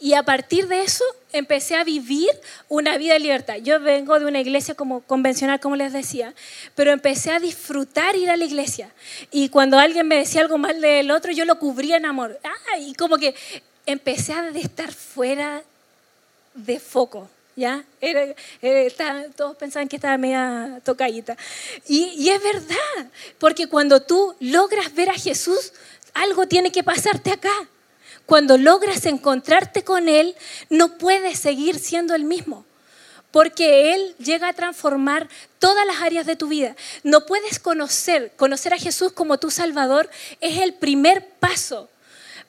[0.00, 2.30] Y a partir de eso empecé a vivir
[2.68, 3.56] una vida de libertad.
[3.56, 6.34] Yo vengo de una iglesia como convencional, como les decía,
[6.76, 8.90] pero empecé a disfrutar ir a la iglesia.
[9.32, 12.38] Y cuando alguien me decía algo mal del otro, yo lo cubría en amor.
[12.44, 13.34] Ah, y como que
[13.90, 15.62] empecé a estar fuera
[16.54, 17.28] de foco.
[17.56, 17.84] ¿Ya?
[19.36, 21.36] todos pensaban que estaba media tocadita.
[21.88, 25.72] Y, y es verdad, porque cuando tú logras ver a Jesús,
[26.14, 27.68] algo tiene que pasarte acá.
[28.26, 30.36] Cuando logras encontrarte con Él,
[30.70, 32.64] no puedes seguir siendo el mismo
[33.30, 36.74] porque Él llega a transformar todas las áreas de tu vida.
[37.02, 40.08] No puedes conocer, conocer a Jesús como tu Salvador
[40.40, 41.88] es el primer paso.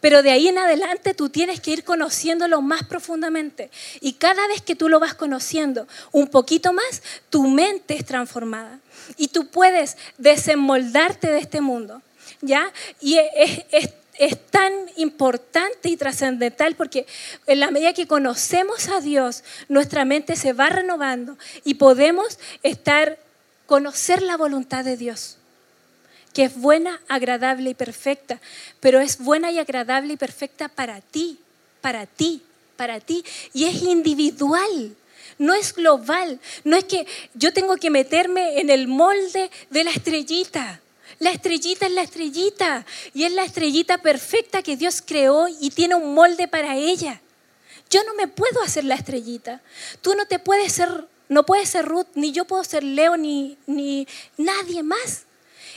[0.02, 3.70] Pero de ahí en adelante tú tienes que ir conociéndolo más profundamente.
[4.02, 8.80] Y cada vez que tú lo vas conociendo un poquito más, tu mente es transformada.
[9.18, 12.02] Y tú puedes desenmoldarte de este mundo.
[12.42, 12.72] ¿Ya?
[13.02, 17.08] Y es, es es tan importante y trascendental porque
[17.48, 23.18] en la medida que conocemos a Dios, nuestra mente se va renovando y podemos estar,
[23.66, 25.39] conocer la voluntad de Dios,
[26.34, 28.40] que es buena, agradable y perfecta,
[28.80, 31.40] pero es buena y agradable y perfecta para ti,
[31.82, 32.42] para ti,
[32.76, 34.96] para ti, y es individual
[35.40, 39.92] no es global, no es que yo tengo que meterme en el molde de la
[39.92, 40.82] estrellita.
[41.20, 45.96] La estrellita es la estrellita y es la estrellita perfecta que Dios creó y tiene
[45.96, 47.20] un molde para ella.
[47.90, 49.62] Yo no me puedo hacer la estrellita.
[50.02, 53.58] Tú no te puedes ser, no puedes ser Ruth, ni yo puedo ser Leo, ni,
[53.66, 55.24] ni nadie más.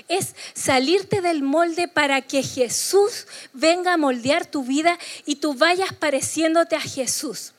[0.09, 5.93] Es salirte del molde para que Jesús venga a moldear tu vida y tú vayas
[5.93, 7.53] pareciéndote a Jesús.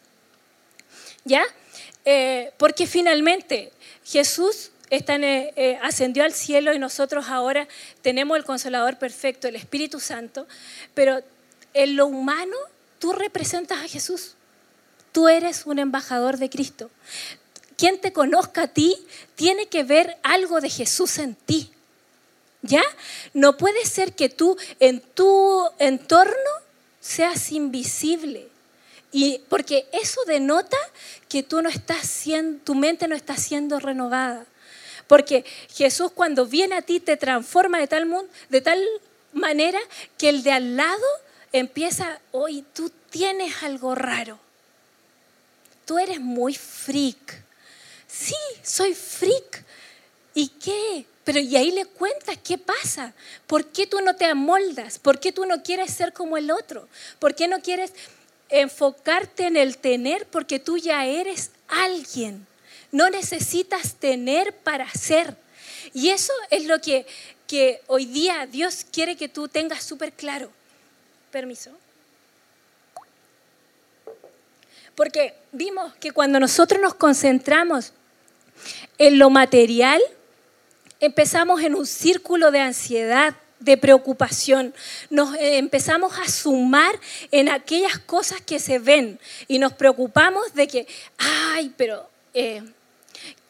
[1.26, 1.44] ¿Ya?
[2.06, 3.72] Eh, porque finalmente
[4.04, 7.68] Jesús eh, eh, ascendió al cielo y nosotros ahora
[8.02, 10.46] tenemos el consolador perfecto, el Espíritu Santo,
[10.94, 11.24] pero
[11.74, 12.56] en lo humano
[13.00, 14.36] tú representas a Jesús.
[15.12, 16.92] Tú eres un embajador de Cristo.
[17.76, 18.96] Quien te conozca a ti
[19.36, 21.72] tiene que ver algo de Jesús en ti.
[22.64, 22.84] ¿Ya?
[23.34, 26.34] No puede ser que tú en tu entorno
[27.02, 28.48] seas invisible.
[29.12, 30.78] Y porque eso denota
[31.30, 34.46] que tú no estás siendo, tu mente no está siendo renovada.
[35.08, 35.46] Porque
[35.76, 38.10] Jesús cuando viene a ti te transforma de tal,
[38.50, 38.84] de tal
[39.34, 39.80] manera
[40.18, 41.06] que el de al lado
[41.52, 44.40] empieza, hoy tú tienes algo raro.
[45.86, 47.44] Tú eres muy freak.
[48.08, 49.64] Sí, soy freak.
[50.34, 51.06] ¿Y qué?
[51.24, 53.14] Pero y ahí le cuentas qué pasa.
[53.48, 55.00] ¿Por qué tú no te amoldas?
[55.00, 56.88] ¿Por qué tú no quieres ser como el otro?
[57.20, 57.94] ¿Por qué no quieres
[58.50, 60.26] enfocarte en el tener?
[60.28, 62.46] Porque tú ya eres alguien.
[62.92, 65.36] No necesitas tener para ser.
[65.94, 67.06] Y eso es lo que,
[67.48, 70.52] que hoy día Dios quiere que tú tengas súper claro.
[71.32, 71.72] Permiso.
[74.96, 77.94] Porque vimos que cuando nosotros nos concentramos
[78.98, 80.02] en lo material,
[81.06, 84.74] empezamos en un círculo de ansiedad, de preocupación.
[85.10, 86.98] Nos eh, empezamos a sumar
[87.32, 90.88] en aquellas cosas que se ven y nos preocupamos de que,
[91.18, 92.64] ay, pero eh,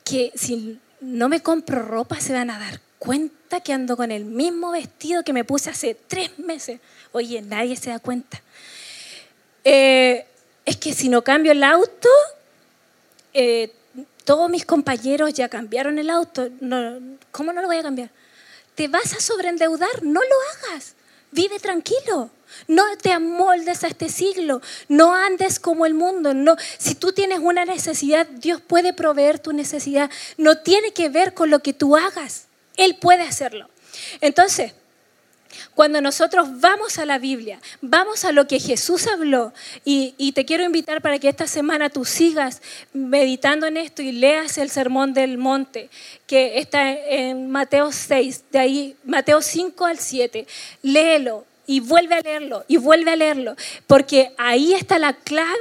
[0.03, 4.25] que si no me compro ropa se van a dar cuenta que ando con el
[4.25, 6.79] mismo vestido que me puse hace tres meses.
[7.11, 8.41] Oye, nadie se da cuenta.
[9.63, 10.25] Eh,
[10.65, 12.09] es que si no cambio el auto,
[13.33, 13.71] eh,
[14.23, 16.49] todos mis compañeros ya cambiaron el auto.
[16.59, 16.99] No,
[17.31, 18.09] ¿Cómo no lo voy a cambiar?
[18.75, 20.03] ¿Te vas a sobreendeudar?
[20.03, 20.95] No lo hagas.
[21.31, 22.29] Vive tranquilo.
[22.67, 24.61] No te amoldes a este siglo.
[24.87, 26.33] No andes como el mundo.
[26.33, 26.55] No.
[26.77, 30.09] Si tú tienes una necesidad, Dios puede proveer tu necesidad.
[30.37, 32.45] No tiene que ver con lo que tú hagas.
[32.77, 33.69] Él puede hacerlo.
[34.21, 34.73] Entonces,
[35.75, 39.53] cuando nosotros vamos a la Biblia, vamos a lo que Jesús habló,
[39.85, 42.61] y, te quiero invitar para que esta semana tú sigas
[42.93, 45.89] meditando en esto y leas el Sermón del Monte,
[46.25, 50.47] que está en Mateo 6, de ahí, Mateo 5 al 7.
[50.81, 53.55] Léelo, y vuelve a leerlo y vuelve a leerlo,
[53.87, 55.53] porque ahí está la clave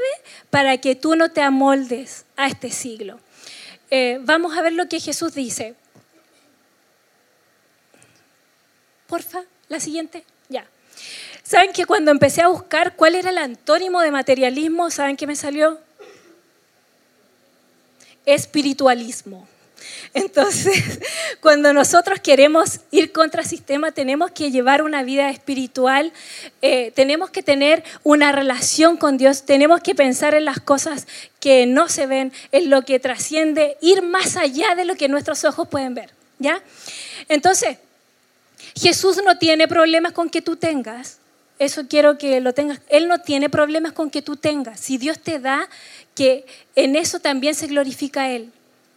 [0.51, 3.21] para que tú no te amoldes a este siglo.
[3.91, 5.75] Eh, vamos a ver lo que Jesús dice.
[9.07, 10.67] Porfa, la siguiente, ya.
[11.43, 15.35] ¿Saben que cuando empecé a buscar cuál era el antónimo de materialismo, ¿saben qué me
[15.35, 15.81] salió?
[18.25, 19.49] Espiritualismo.
[20.15, 21.01] Entonces,
[21.41, 26.13] cuando nosotros queremos ir contra sistema, tenemos que llevar una vida espiritual,
[26.61, 31.09] eh, tenemos que tener una relación con Dios, tenemos que pensar en las cosas
[31.41, 35.45] que no se ven, en lo que trasciende, ir más allá de lo que nuestros
[35.45, 36.11] ojos pueden ver.
[36.39, 36.63] ¿ya?
[37.29, 37.79] Entonces,
[38.75, 41.19] Jesús no tiene problemas con que tú tengas.
[41.59, 42.81] Eso quiero que lo tengas.
[42.89, 44.81] Él no tiene problemas con que tú tengas.
[44.81, 45.69] Si Dios te da,
[46.15, 46.45] que
[46.75, 48.53] en eso también se glorifica Él.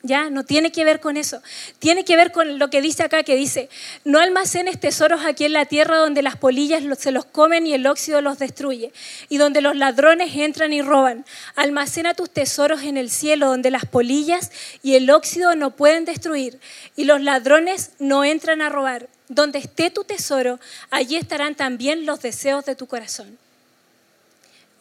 [0.05, 0.29] ¿ya?
[0.29, 1.41] No tiene que ver con eso.
[1.79, 3.69] Tiene que ver con lo que dice acá, que dice,
[4.03, 7.87] no almacenes tesoros aquí en la tierra donde las polillas se los comen y el
[7.87, 8.91] óxido los destruye,
[9.29, 11.25] y donde los ladrones entran y roban.
[11.55, 14.51] Almacena tus tesoros en el cielo, donde las polillas
[14.83, 16.59] y el óxido no pueden destruir,
[16.95, 19.09] y los ladrones no entran a robar.
[19.27, 20.59] Donde esté tu tesoro,
[20.89, 23.37] allí estarán también los deseos de tu corazón.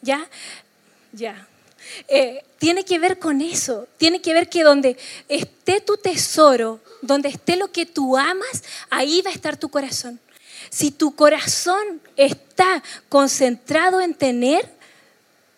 [0.01, 0.27] ¿Ya?
[1.11, 1.47] Ya.
[2.07, 4.97] Eh, tiene que ver con eso, tiene que ver que donde
[5.29, 10.19] esté tu tesoro, donde esté lo que tú amas, ahí va a estar tu corazón.
[10.69, 14.69] Si tu corazón está concentrado en tener,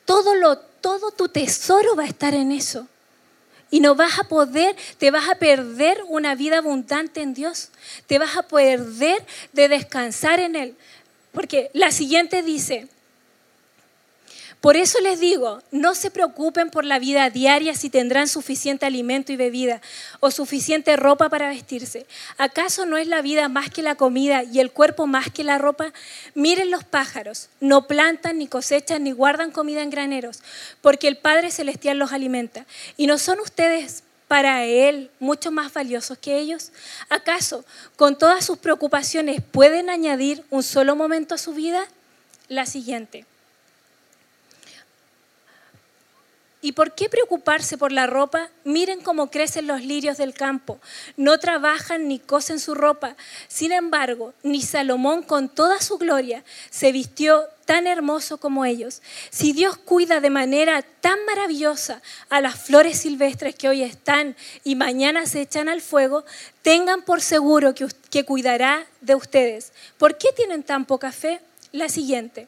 [0.05, 2.87] todo, lo, todo tu tesoro va a estar en eso.
[3.69, 7.69] Y no vas a poder, te vas a perder una vida abundante en Dios.
[8.05, 10.75] Te vas a perder de descansar en Él.
[11.33, 12.87] Porque la siguiente dice,
[14.59, 19.31] por eso les digo, no se preocupen por la vida diaria si tendrán suficiente alimento
[19.31, 19.81] y bebida
[20.19, 22.07] o suficiente ropa para vestirse.
[22.39, 25.59] ¿Acaso no es la vida más que la comida y el cuerpo más que la
[25.59, 25.93] ropa?
[26.33, 30.41] Miren los pájaros, no plantan ni cosechan ni guardan comida en graneros,
[30.81, 32.65] porque el Padre Celestial los alimenta.
[32.97, 36.71] ¿Y no son ustedes para Él mucho más valiosos que ellos?
[37.09, 37.63] ¿Acaso
[37.95, 41.87] con todas sus preocupaciones pueden añadir un solo momento a su vida?
[42.47, 43.25] La siguiente.
[46.59, 48.49] ¿Y por qué preocuparse por la ropa?
[48.63, 50.79] Miren cómo crecen los lirios del campo.
[51.15, 53.15] No trabajan ni cosen su ropa.
[53.47, 59.03] Sin embargo, ni Salomón con toda su gloria se vistió tan hermoso como ellos.
[59.29, 64.75] Si Dios cuida de manera tan maravillosa a las flores silvestres que hoy están y
[64.75, 66.25] mañana se echan al fuego,
[66.63, 69.73] tengan por seguro que, que cuidará de ustedes.
[69.99, 71.39] ¿Por qué tienen tan poca fe?
[71.71, 72.47] La siguiente.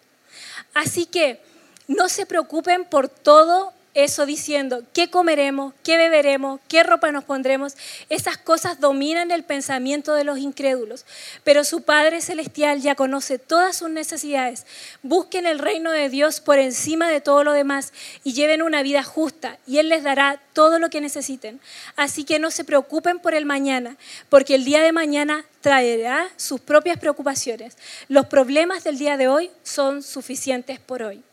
[0.74, 1.42] Así que
[1.88, 7.76] no se preocupen por todo eso diciendo qué comeremos, qué beberemos, qué ropa nos pondremos.
[8.10, 11.06] Esas cosas dominan el pensamiento de los incrédulos,
[11.44, 14.66] pero su Padre Celestial ya conoce todas sus necesidades.
[15.02, 19.04] Busquen el reino de Dios por encima de todo lo demás y lleven una vida
[19.04, 21.60] justa y Él les dará todo lo que necesiten.
[21.96, 23.98] Así que no se preocupen por el mañana,
[24.30, 27.78] porque el día de mañana traerá sus propias preocupaciones.
[28.08, 31.24] Los problemas del día de hoy son suficientes por hoy.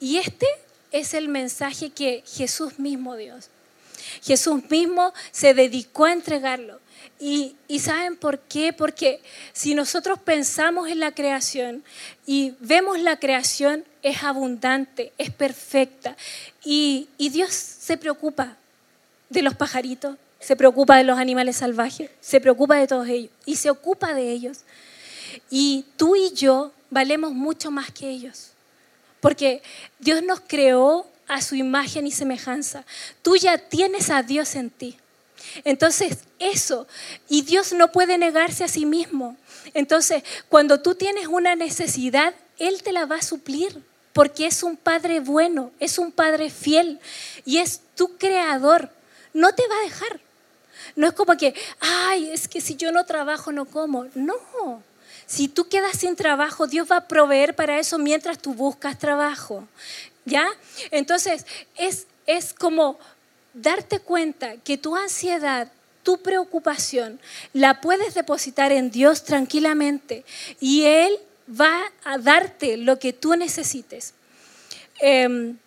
[0.00, 0.46] Y este
[0.92, 3.34] es el mensaje que Jesús mismo dio.
[4.22, 6.80] Jesús mismo se dedicó a entregarlo.
[7.20, 8.72] Y, ¿saben por qué?
[8.72, 9.20] Porque
[9.52, 11.82] si nosotros pensamos en la creación
[12.26, 16.16] y vemos la creación, es abundante, es perfecta.
[16.64, 18.56] Y, y Dios se preocupa
[19.28, 23.56] de los pajaritos, se preocupa de los animales salvajes, se preocupa de todos ellos y
[23.56, 24.60] se ocupa de ellos.
[25.50, 28.52] Y tú y yo valemos mucho más que ellos.
[29.20, 29.62] Porque
[29.98, 32.84] Dios nos creó a su imagen y semejanza.
[33.22, 34.98] Tú ya tienes a Dios en ti.
[35.64, 36.86] Entonces, eso,
[37.28, 39.36] y Dios no puede negarse a sí mismo.
[39.74, 44.76] Entonces, cuando tú tienes una necesidad, Él te la va a suplir, porque es un
[44.76, 46.98] Padre bueno, es un Padre fiel
[47.44, 48.90] y es tu creador.
[49.32, 50.20] No te va a dejar.
[50.96, 54.06] No es como que, ay, es que si yo no trabajo, no como.
[54.14, 54.82] No,
[55.28, 59.68] si tú quedas sin trabajo, Dios va a proveer para eso mientras tú buscas trabajo.
[60.24, 60.48] ¿Ya?
[60.90, 61.44] Entonces,
[61.76, 62.98] es, es como
[63.52, 65.70] darte cuenta que tu ansiedad,
[66.02, 67.20] tu preocupación,
[67.52, 70.24] la puedes depositar en Dios tranquilamente
[70.60, 74.14] y Él va a darte lo que tú necesites.
[74.98, 75.58] Em,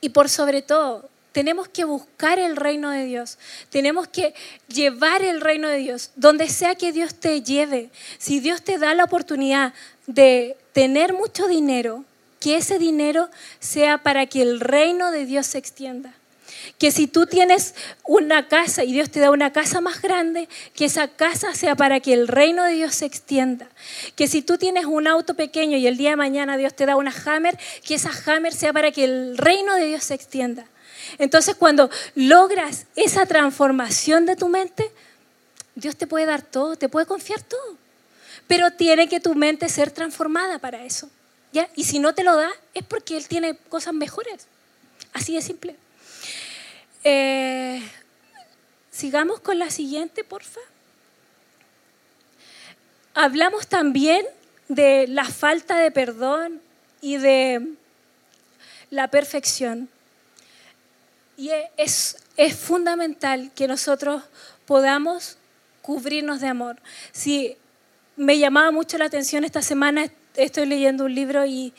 [0.00, 3.38] y por sobre todo, tenemos que buscar el reino de Dios.
[3.68, 4.34] Tenemos que
[4.68, 6.12] llevar el reino de Dios.
[6.14, 7.90] Donde sea que Dios te lleve.
[8.18, 9.74] Si Dios te da la oportunidad
[10.06, 12.04] de tener mucho dinero,
[12.38, 16.14] que ese dinero sea para que el reino de Dios se extienda.
[16.78, 17.74] Que si tú tienes
[18.04, 22.00] una casa y Dios te da una casa más grande, que esa casa sea para
[22.00, 23.66] que el reino de Dios se extienda.
[24.16, 26.96] Que si tú tienes un auto pequeño y el día de mañana Dios te da
[26.96, 30.66] una Hammer, que esa Hammer sea para que el reino de Dios se extienda.
[31.18, 34.90] Entonces cuando logras esa transformación de tu mente,
[35.74, 37.76] Dios te puede dar todo, te puede confiar todo.
[38.46, 41.08] Pero tiene que tu mente ser transformada para eso.
[41.52, 41.68] ¿ya?
[41.76, 44.46] Y si no te lo da, es porque Él tiene cosas mejores.
[45.12, 45.76] Así de simple.
[47.04, 47.82] Eh,
[48.90, 50.60] sigamos con la siguiente, porfa.
[53.12, 54.26] Hablamos también
[54.68, 56.62] de la falta de perdón
[57.02, 57.74] y de
[58.90, 59.90] la perfección.
[61.36, 64.22] Y es, es fundamental que nosotros
[64.64, 65.36] podamos
[65.82, 66.76] cubrirnos de amor.
[67.12, 67.56] Si
[68.16, 71.74] me llamaba mucho la atención esta semana, estoy leyendo un libro y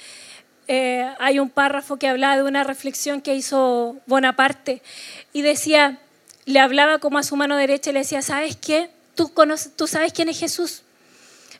[0.68, 4.82] eh, hay un párrafo que hablaba de una reflexión que hizo Bonaparte
[5.34, 5.99] y decía,
[6.45, 8.89] le hablaba como a su mano derecha y le decía, ¿sabes qué?
[9.16, 10.82] ¿Tú, conoces, tú sabes quién es Jesús?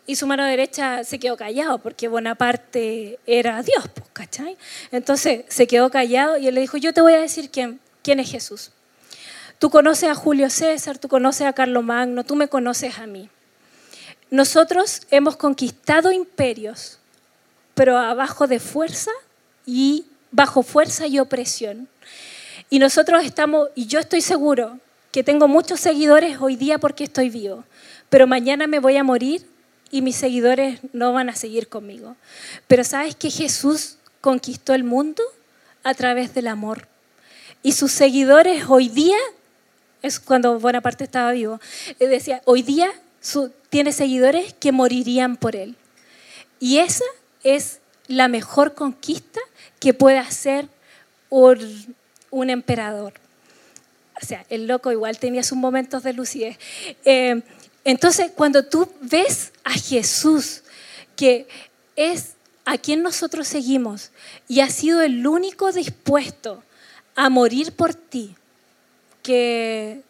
[0.08, 4.58] Y su mano derecha se quedó callado porque Bonaparte era Dios, pues, ¿cachai?
[4.92, 8.20] Entonces se quedó callado y él le dijo, yo te voy a decir quién, quién
[8.20, 8.72] es Jesús.
[9.58, 13.30] Tú conoces a Julio César, tú conoces a Carlos Magno, tú me conoces a mí.
[14.30, 17.00] Nosotros hemos conquistado imperios,
[17.76, 19.12] pero abajo de fuerza
[19.66, 21.88] y bajo fuerza y opresión.
[22.70, 24.80] Y nosotros estamos, y yo estoy seguro
[25.12, 27.64] que tengo muchos seguidores hoy día porque estoy vivo,
[28.10, 29.46] pero mañana me voy a morir
[29.92, 32.16] y mis seguidores no van a seguir conmigo.
[32.68, 35.24] Pero ¿sabes que Jesús conquistó el mundo
[35.84, 36.88] a través del amor?
[37.62, 39.18] Y sus seguidores hoy día,
[40.02, 41.60] es cuando Bonaparte estaba vivo,
[42.00, 42.92] decía, hoy día
[43.70, 45.76] tiene seguidores que morirían por él.
[46.60, 47.06] Y esa
[47.46, 49.40] es la mejor conquista
[49.80, 50.68] que puede hacer
[51.30, 51.96] un,
[52.32, 53.14] un emperador.
[54.22, 56.58] O sea, el loco igual tenía sus momentos de lucidez.
[57.06, 57.42] Eh,
[57.84, 60.64] entonces, cuando tú ves a Jesús,
[61.16, 61.48] que
[61.96, 62.34] es
[62.66, 64.12] a quien nosotros seguimos
[64.48, 66.64] y ha sido el único dispuesto
[67.16, 68.36] a morir por ti,
[69.22, 70.02] que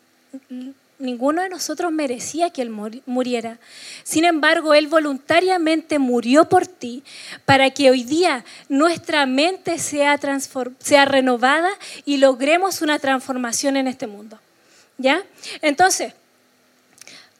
[0.99, 2.69] ninguno de nosotros merecía que Él
[3.05, 3.57] muriera.
[4.03, 7.03] Sin embargo, Él voluntariamente murió por ti
[7.45, 10.19] para que hoy día nuestra mente sea,
[10.79, 11.69] sea renovada
[12.05, 14.39] y logremos una transformación en este mundo.
[14.97, 15.21] ¿Ya?
[15.61, 16.13] Entonces,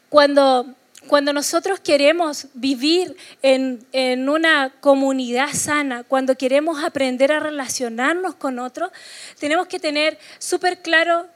[0.08, 0.66] cuando,
[1.06, 8.58] cuando nosotros queremos vivir en, en, una comunidad sana, cuando queremos aprender a relacionarnos con
[8.58, 8.90] otros,
[9.38, 11.26] tenemos que tener súper claro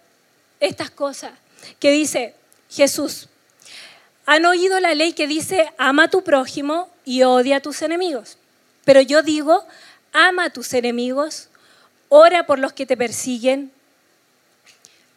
[0.61, 1.33] estas cosas,
[1.79, 2.35] que dice
[2.71, 3.29] Jesús,
[4.27, 8.39] han oído la ley que dice, ama a tu prójimo y odia a tus enemigos.
[8.85, 9.65] Pero yo digo,
[10.13, 11.49] ama a tus enemigos,
[12.09, 13.73] ora por los que te persiguen.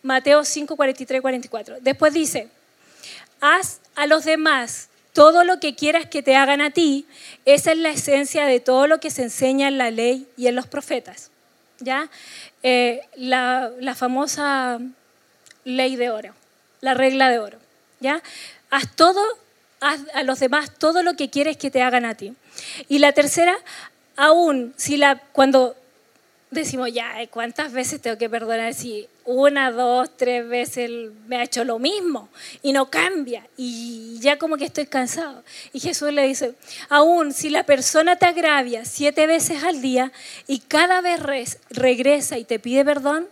[0.02, 1.78] Mateo 5, 43, 44.
[1.82, 2.50] Después dice,
[3.40, 7.06] haz a los demás todo lo que quieras que te hagan a ti.
[7.46, 10.56] Esa es la esencia de todo lo que se enseña en la ley y en
[10.56, 11.30] los profetas.
[11.80, 12.10] ¿Ya?
[12.64, 14.80] Eh, la, famosa
[15.66, 16.34] ley de oro,
[16.82, 17.58] la regla de oro.
[18.00, 18.22] ¿Ya?
[18.70, 19.22] Haz todo,
[19.80, 22.34] haz a los demás todo lo que quieres que te hagan a ti.
[22.90, 23.56] Y la tercera,
[24.16, 25.76] aún si la, cuando
[26.54, 28.74] decimos, ya, ¿cuántas veces tengo que perdonar?
[28.74, 30.90] Si una, dos, tres veces
[31.28, 32.30] me ha hecho lo mismo
[32.62, 35.44] y no cambia y ya como que estoy cansado.
[35.72, 36.56] Y Jesús le dice,
[36.90, 40.12] aún si la persona te agravia siete veces al día
[40.48, 41.20] y cada vez
[41.70, 43.28] regresa y te pide perdón,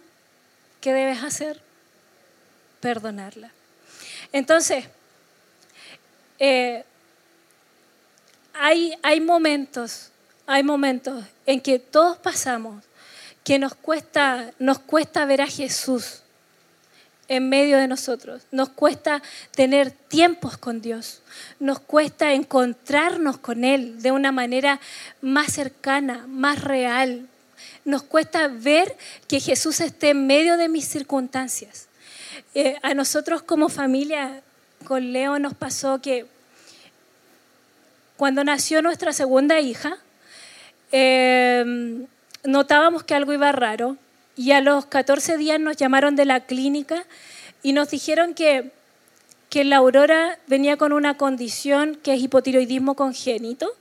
[0.79, 1.61] ¿qué debes hacer?
[2.81, 3.51] Perdonarla.
[4.33, 4.85] Entonces,
[6.39, 6.83] eh,
[8.53, 10.09] hay, hay momentos,
[10.45, 12.83] hay momentos en que todos pasamos
[13.43, 16.21] que nos cuesta, nos cuesta ver a Jesús
[17.27, 18.43] en medio de nosotros.
[18.51, 19.21] Nos cuesta
[19.51, 21.21] tener tiempos con Dios.
[21.59, 24.79] Nos cuesta encontrarnos con Él de una manera
[25.21, 27.27] más cercana, más real.
[27.85, 28.95] Nos cuesta ver
[29.27, 31.87] que Jesús esté en medio de mis circunstancias.
[32.53, 34.41] Eh, a nosotros como familia,
[34.85, 36.25] con Leo nos pasó que
[38.17, 39.97] cuando nació nuestra segunda hija,
[40.91, 42.05] eh,
[42.43, 43.97] notábamos que algo iba raro
[44.35, 47.05] y a los 14 días nos llamaron de la clínica
[47.63, 48.71] y nos dijeron que,
[49.49, 53.71] que la Aurora venía con una condición que es hipotiroidismo congénito.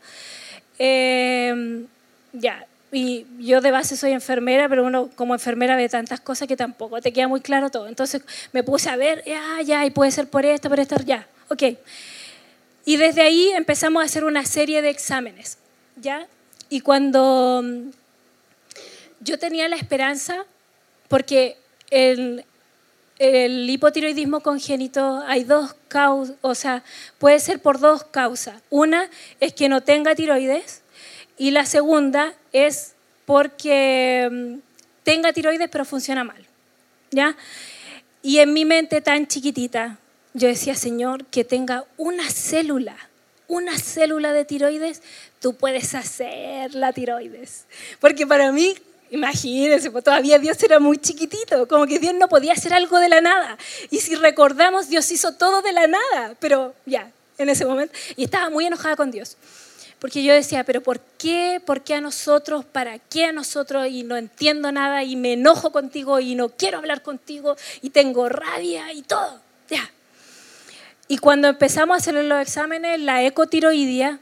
[0.78, 1.84] Eh,
[2.32, 6.56] ya, y yo de base soy enfermera, pero uno como enfermera ve tantas cosas que
[6.56, 7.86] tampoco te queda muy claro todo.
[7.86, 8.22] Entonces
[8.52, 11.62] me puse a ver, ya, ya, y puede ser por esto, por esto, ya, ok.
[12.84, 15.58] Y desde ahí empezamos a hacer una serie de exámenes,
[15.96, 16.26] ¿ya?
[16.68, 17.62] Y cuando
[19.20, 20.44] yo tenía la esperanza,
[21.08, 21.56] porque
[21.90, 22.44] el,
[23.18, 26.82] el hipotiroidismo congénito hay dos causas, o sea,
[27.18, 28.62] puede ser por dos causas.
[28.70, 30.82] Una es que no tenga tiroides
[31.40, 32.92] y la segunda es
[33.24, 34.58] porque mm,
[35.02, 36.46] tenga tiroides pero funciona mal.
[37.10, 37.34] ¿Ya?
[38.22, 39.98] Y en mi mente tan chiquitita,
[40.34, 42.94] yo decía, Señor, que tenga una célula,
[43.48, 45.00] una célula de tiroides,
[45.40, 47.64] tú puedes hacer la tiroides.
[48.00, 48.74] Porque para mí
[49.12, 53.08] Imagínense, pues todavía Dios era muy chiquitito, como que Dios no podía hacer algo de
[53.08, 53.58] la nada.
[53.90, 57.92] Y si recordamos, Dios hizo todo de la nada, pero ya, en ese momento.
[58.14, 59.36] Y estaba muy enojada con Dios.
[60.00, 61.60] Porque yo decía, pero ¿por qué?
[61.64, 62.64] ¿Por qué a nosotros?
[62.64, 63.86] ¿Para qué a nosotros?
[63.88, 68.28] Y no entiendo nada y me enojo contigo y no quiero hablar contigo y tengo
[68.30, 69.38] rabia y todo.
[69.68, 69.90] Ya.
[71.06, 74.20] Y cuando empezamos a hacer los exámenes, la ecotiroidia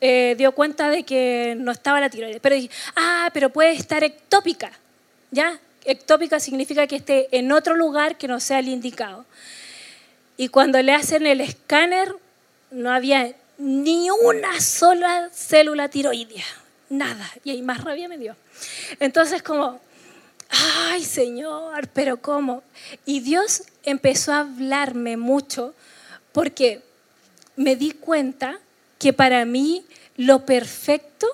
[0.00, 2.38] eh, dio cuenta de que no estaba la tiroides.
[2.40, 4.70] Pero dije, ah, pero puede estar ectópica,
[5.32, 5.58] ¿ya?
[5.84, 9.24] Ectópica significa que esté en otro lugar que no sea el indicado.
[10.36, 12.14] Y cuando le hacen el escáner,
[12.70, 16.44] no había ni una sola célula tiroidea,
[16.88, 17.30] nada.
[17.44, 18.36] Y ahí más rabia me dio.
[19.00, 19.80] Entonces como,
[20.48, 22.62] ay Señor, pero ¿cómo?
[23.04, 25.74] Y Dios empezó a hablarme mucho
[26.32, 26.82] porque
[27.56, 28.58] me di cuenta
[28.98, 29.84] que para mí
[30.16, 31.26] lo perfecto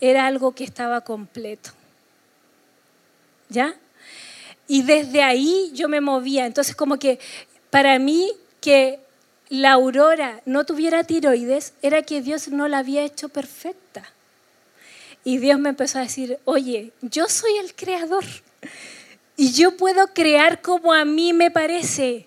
[0.00, 1.70] era algo que estaba completo.
[3.48, 3.74] ¿Ya?
[4.68, 6.46] Y desde ahí yo me movía.
[6.46, 7.18] Entonces como que
[7.70, 9.00] para mí que
[9.50, 14.04] la aurora no tuviera tiroides era que Dios no la había hecho perfecta.
[15.24, 18.24] Y Dios me empezó a decir, oye, yo soy el creador
[19.36, 22.26] y yo puedo crear como a mí me parece.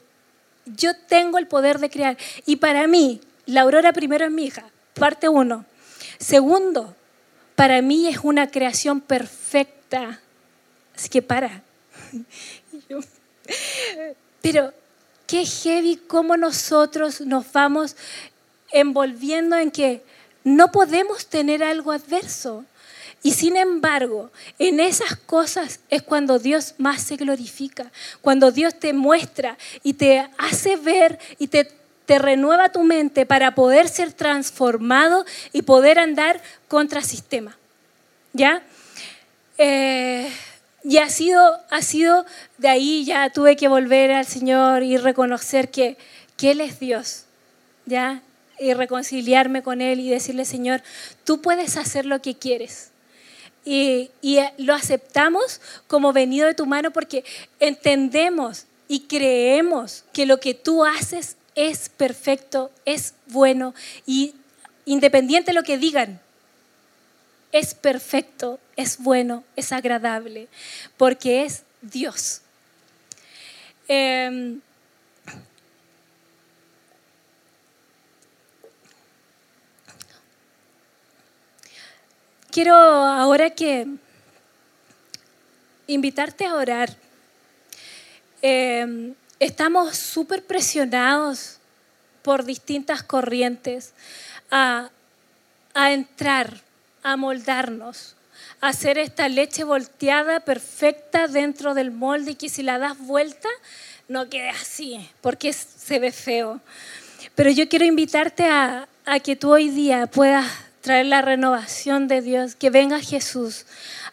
[0.65, 2.17] Yo tengo el poder de crear.
[2.45, 5.65] Y para mí, la aurora primero es mi hija, parte uno.
[6.19, 6.93] Segundo,
[7.55, 10.19] para mí es una creación perfecta.
[10.93, 11.63] Así que para.
[14.41, 14.73] Pero
[15.27, 17.95] qué heavy cómo nosotros nos vamos
[18.71, 20.01] envolviendo en que
[20.43, 22.65] no podemos tener algo adverso.
[23.21, 27.89] Y sin embargo, en esas cosas es cuando Dios más se glorifica,
[28.21, 31.71] cuando Dios te muestra y te hace ver y te,
[32.05, 37.57] te renueva tu mente para poder ser transformado y poder andar contra sistema.
[38.33, 38.61] ¿Ya?
[39.57, 40.29] Eh,
[40.83, 42.25] y ha sido, ha sido
[42.57, 45.97] de ahí ya tuve que volver al Señor y reconocer que,
[46.35, 47.25] que Él es Dios,
[47.85, 48.21] ¿ya?
[48.59, 50.83] Y reconciliarme con Él y decirle, Señor,
[51.23, 52.91] tú puedes hacer lo que quieres.
[53.65, 57.23] Y, y lo aceptamos como venido de tu mano porque
[57.61, 63.73] entendemos y creemos que lo que tú haces es perfecto, es bueno
[64.05, 64.35] y
[64.85, 66.19] independiente de lo que digan,
[67.53, 70.47] es perfecto, es bueno, es agradable,
[70.97, 72.41] porque es Dios.
[73.87, 74.59] Em,
[82.49, 83.85] quiero ahora que
[85.85, 86.97] invitarte a orar.
[88.41, 91.59] Em, estamos súper presionados
[92.23, 93.93] por distintas corrientes
[94.49, 94.89] a,
[95.75, 96.63] a entrar
[97.03, 98.15] a moldarnos,
[98.61, 103.49] a hacer esta leche volteada perfecta dentro del molde y que si la das vuelta
[104.07, 106.61] no quede así, porque se ve feo.
[107.35, 108.87] Pero yo quiero invitarte a,
[109.23, 110.45] que tú hoy día puedas
[110.81, 113.65] traer la renovación de Dios, que venga Jesús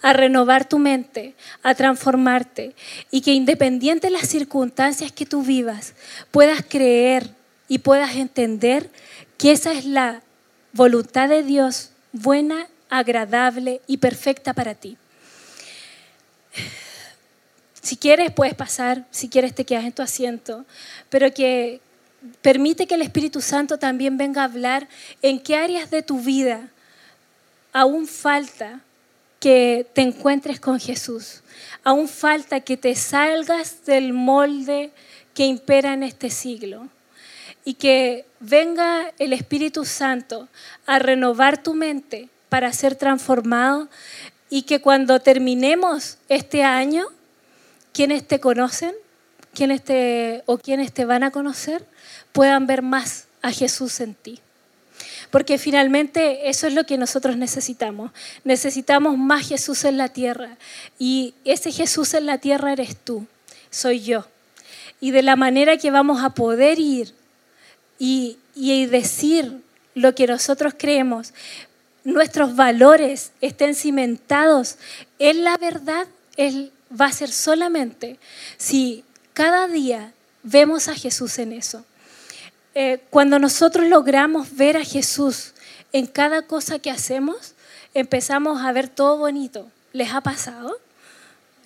[0.03, 2.75] a renovar tu mente, a transformarte
[3.11, 5.95] y que independiente de las circunstancias que tú vivas,
[6.31, 7.31] puedas creer
[7.69, 8.89] y puedas entender
[9.37, 10.23] que esa es la
[10.73, 14.99] voluntad de Dios buena agradable y perfecta para ti.
[17.81, 20.67] Si quieres, puedes pasar, si quieres, te quedas en tu asiento,
[21.09, 21.81] pero que
[22.43, 24.89] permite que el Espíritu Santo también venga a hablar
[25.23, 26.69] en qué áreas de tu vida
[27.73, 28.81] aún falta
[29.39, 31.43] que te encuentres con Jesús,
[31.83, 34.91] aún falta que te salgas del molde
[35.33, 36.89] que impera en este siglo.
[37.65, 40.49] Y que venga el Espíritu Santo
[40.87, 43.89] a renovar tu mente para ser transformado
[44.51, 47.07] y que cuando terminemos este año,
[47.95, 48.93] quienes te conocen,
[49.55, 51.87] quienes te, o quienes te van a conocer,
[52.33, 54.41] puedan ver más a Jesús en ti.
[55.31, 58.11] Porque finalmente eso es lo que nosotros necesitamos.
[58.43, 60.57] Necesitamos más Jesús en la tierra.
[60.99, 63.27] Y ese Jesús en la tierra eres tú,
[63.71, 64.27] soy yo.
[65.01, 67.15] Y de la manera que vamos a poder ir
[67.99, 69.63] y, y decir
[69.95, 71.33] lo que nosotros creemos,
[72.05, 74.77] nuestros valores estén cimentados
[75.19, 78.19] en la verdad, él va a ser solamente
[78.57, 81.85] si cada día vemos a Jesús en eso.
[82.75, 85.53] Eh, cuando nosotros logramos ver a Jesús
[85.93, 87.55] en cada cosa que hacemos,
[87.95, 89.71] empezamos a ver todo bonito.
[89.93, 90.79] ¿Les ha pasado?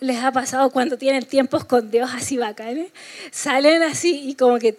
[0.01, 2.91] ¿Les ha pasado cuando tienen tiempos con Dios así bacanes?
[3.31, 4.79] Salen así y como que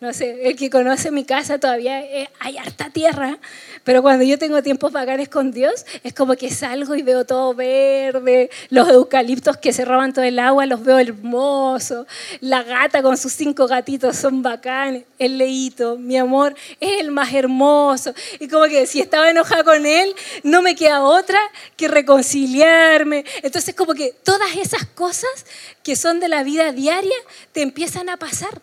[0.00, 3.38] no sé, el que conoce mi casa todavía eh, hay harta tierra,
[3.84, 7.54] pero cuando yo tengo tiempos bacanes con Dios, es como que salgo y veo todo
[7.54, 12.06] verde, los eucaliptos que se roban todo el agua, los veo hermosos,
[12.40, 17.32] la gata con sus cinco gatitos son bacanes, el leíto, mi amor, es el más
[17.32, 18.14] hermoso.
[18.40, 21.38] Y como que si estaba enojada con él, no me queda otra
[21.76, 23.24] que reconciliarme.
[23.42, 25.30] Entonces como que todas esas cosas
[25.82, 27.16] que son de la vida diaria
[27.52, 28.60] te empiezan a pasar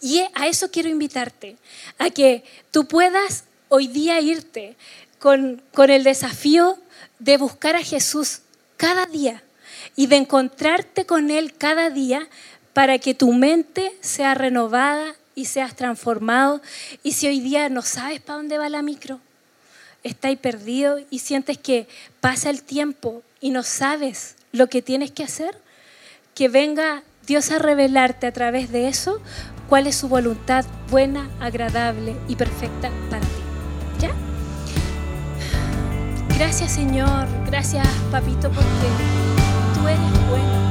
[0.00, 1.56] y a eso quiero invitarte,
[1.98, 4.76] a que tú puedas hoy día irte
[5.18, 6.78] con, con el desafío
[7.18, 8.40] de buscar a Jesús
[8.76, 9.42] cada día
[9.96, 12.28] y de encontrarte con Él cada día
[12.72, 16.62] para que tu mente sea renovada y seas transformado.
[17.02, 19.20] Y si hoy día no sabes para dónde va la micro,
[20.02, 21.86] estás perdido y sientes que
[22.20, 25.56] pasa el tiempo y no sabes lo que tienes que hacer,
[26.34, 29.20] que venga Dios a revelarte a través de eso
[29.68, 34.00] cuál es su voluntad buena, agradable y perfecta para ti.
[34.00, 34.10] ¿Ya?
[36.36, 38.88] Gracias Señor, gracias Papito porque
[39.74, 40.69] tú eres bueno.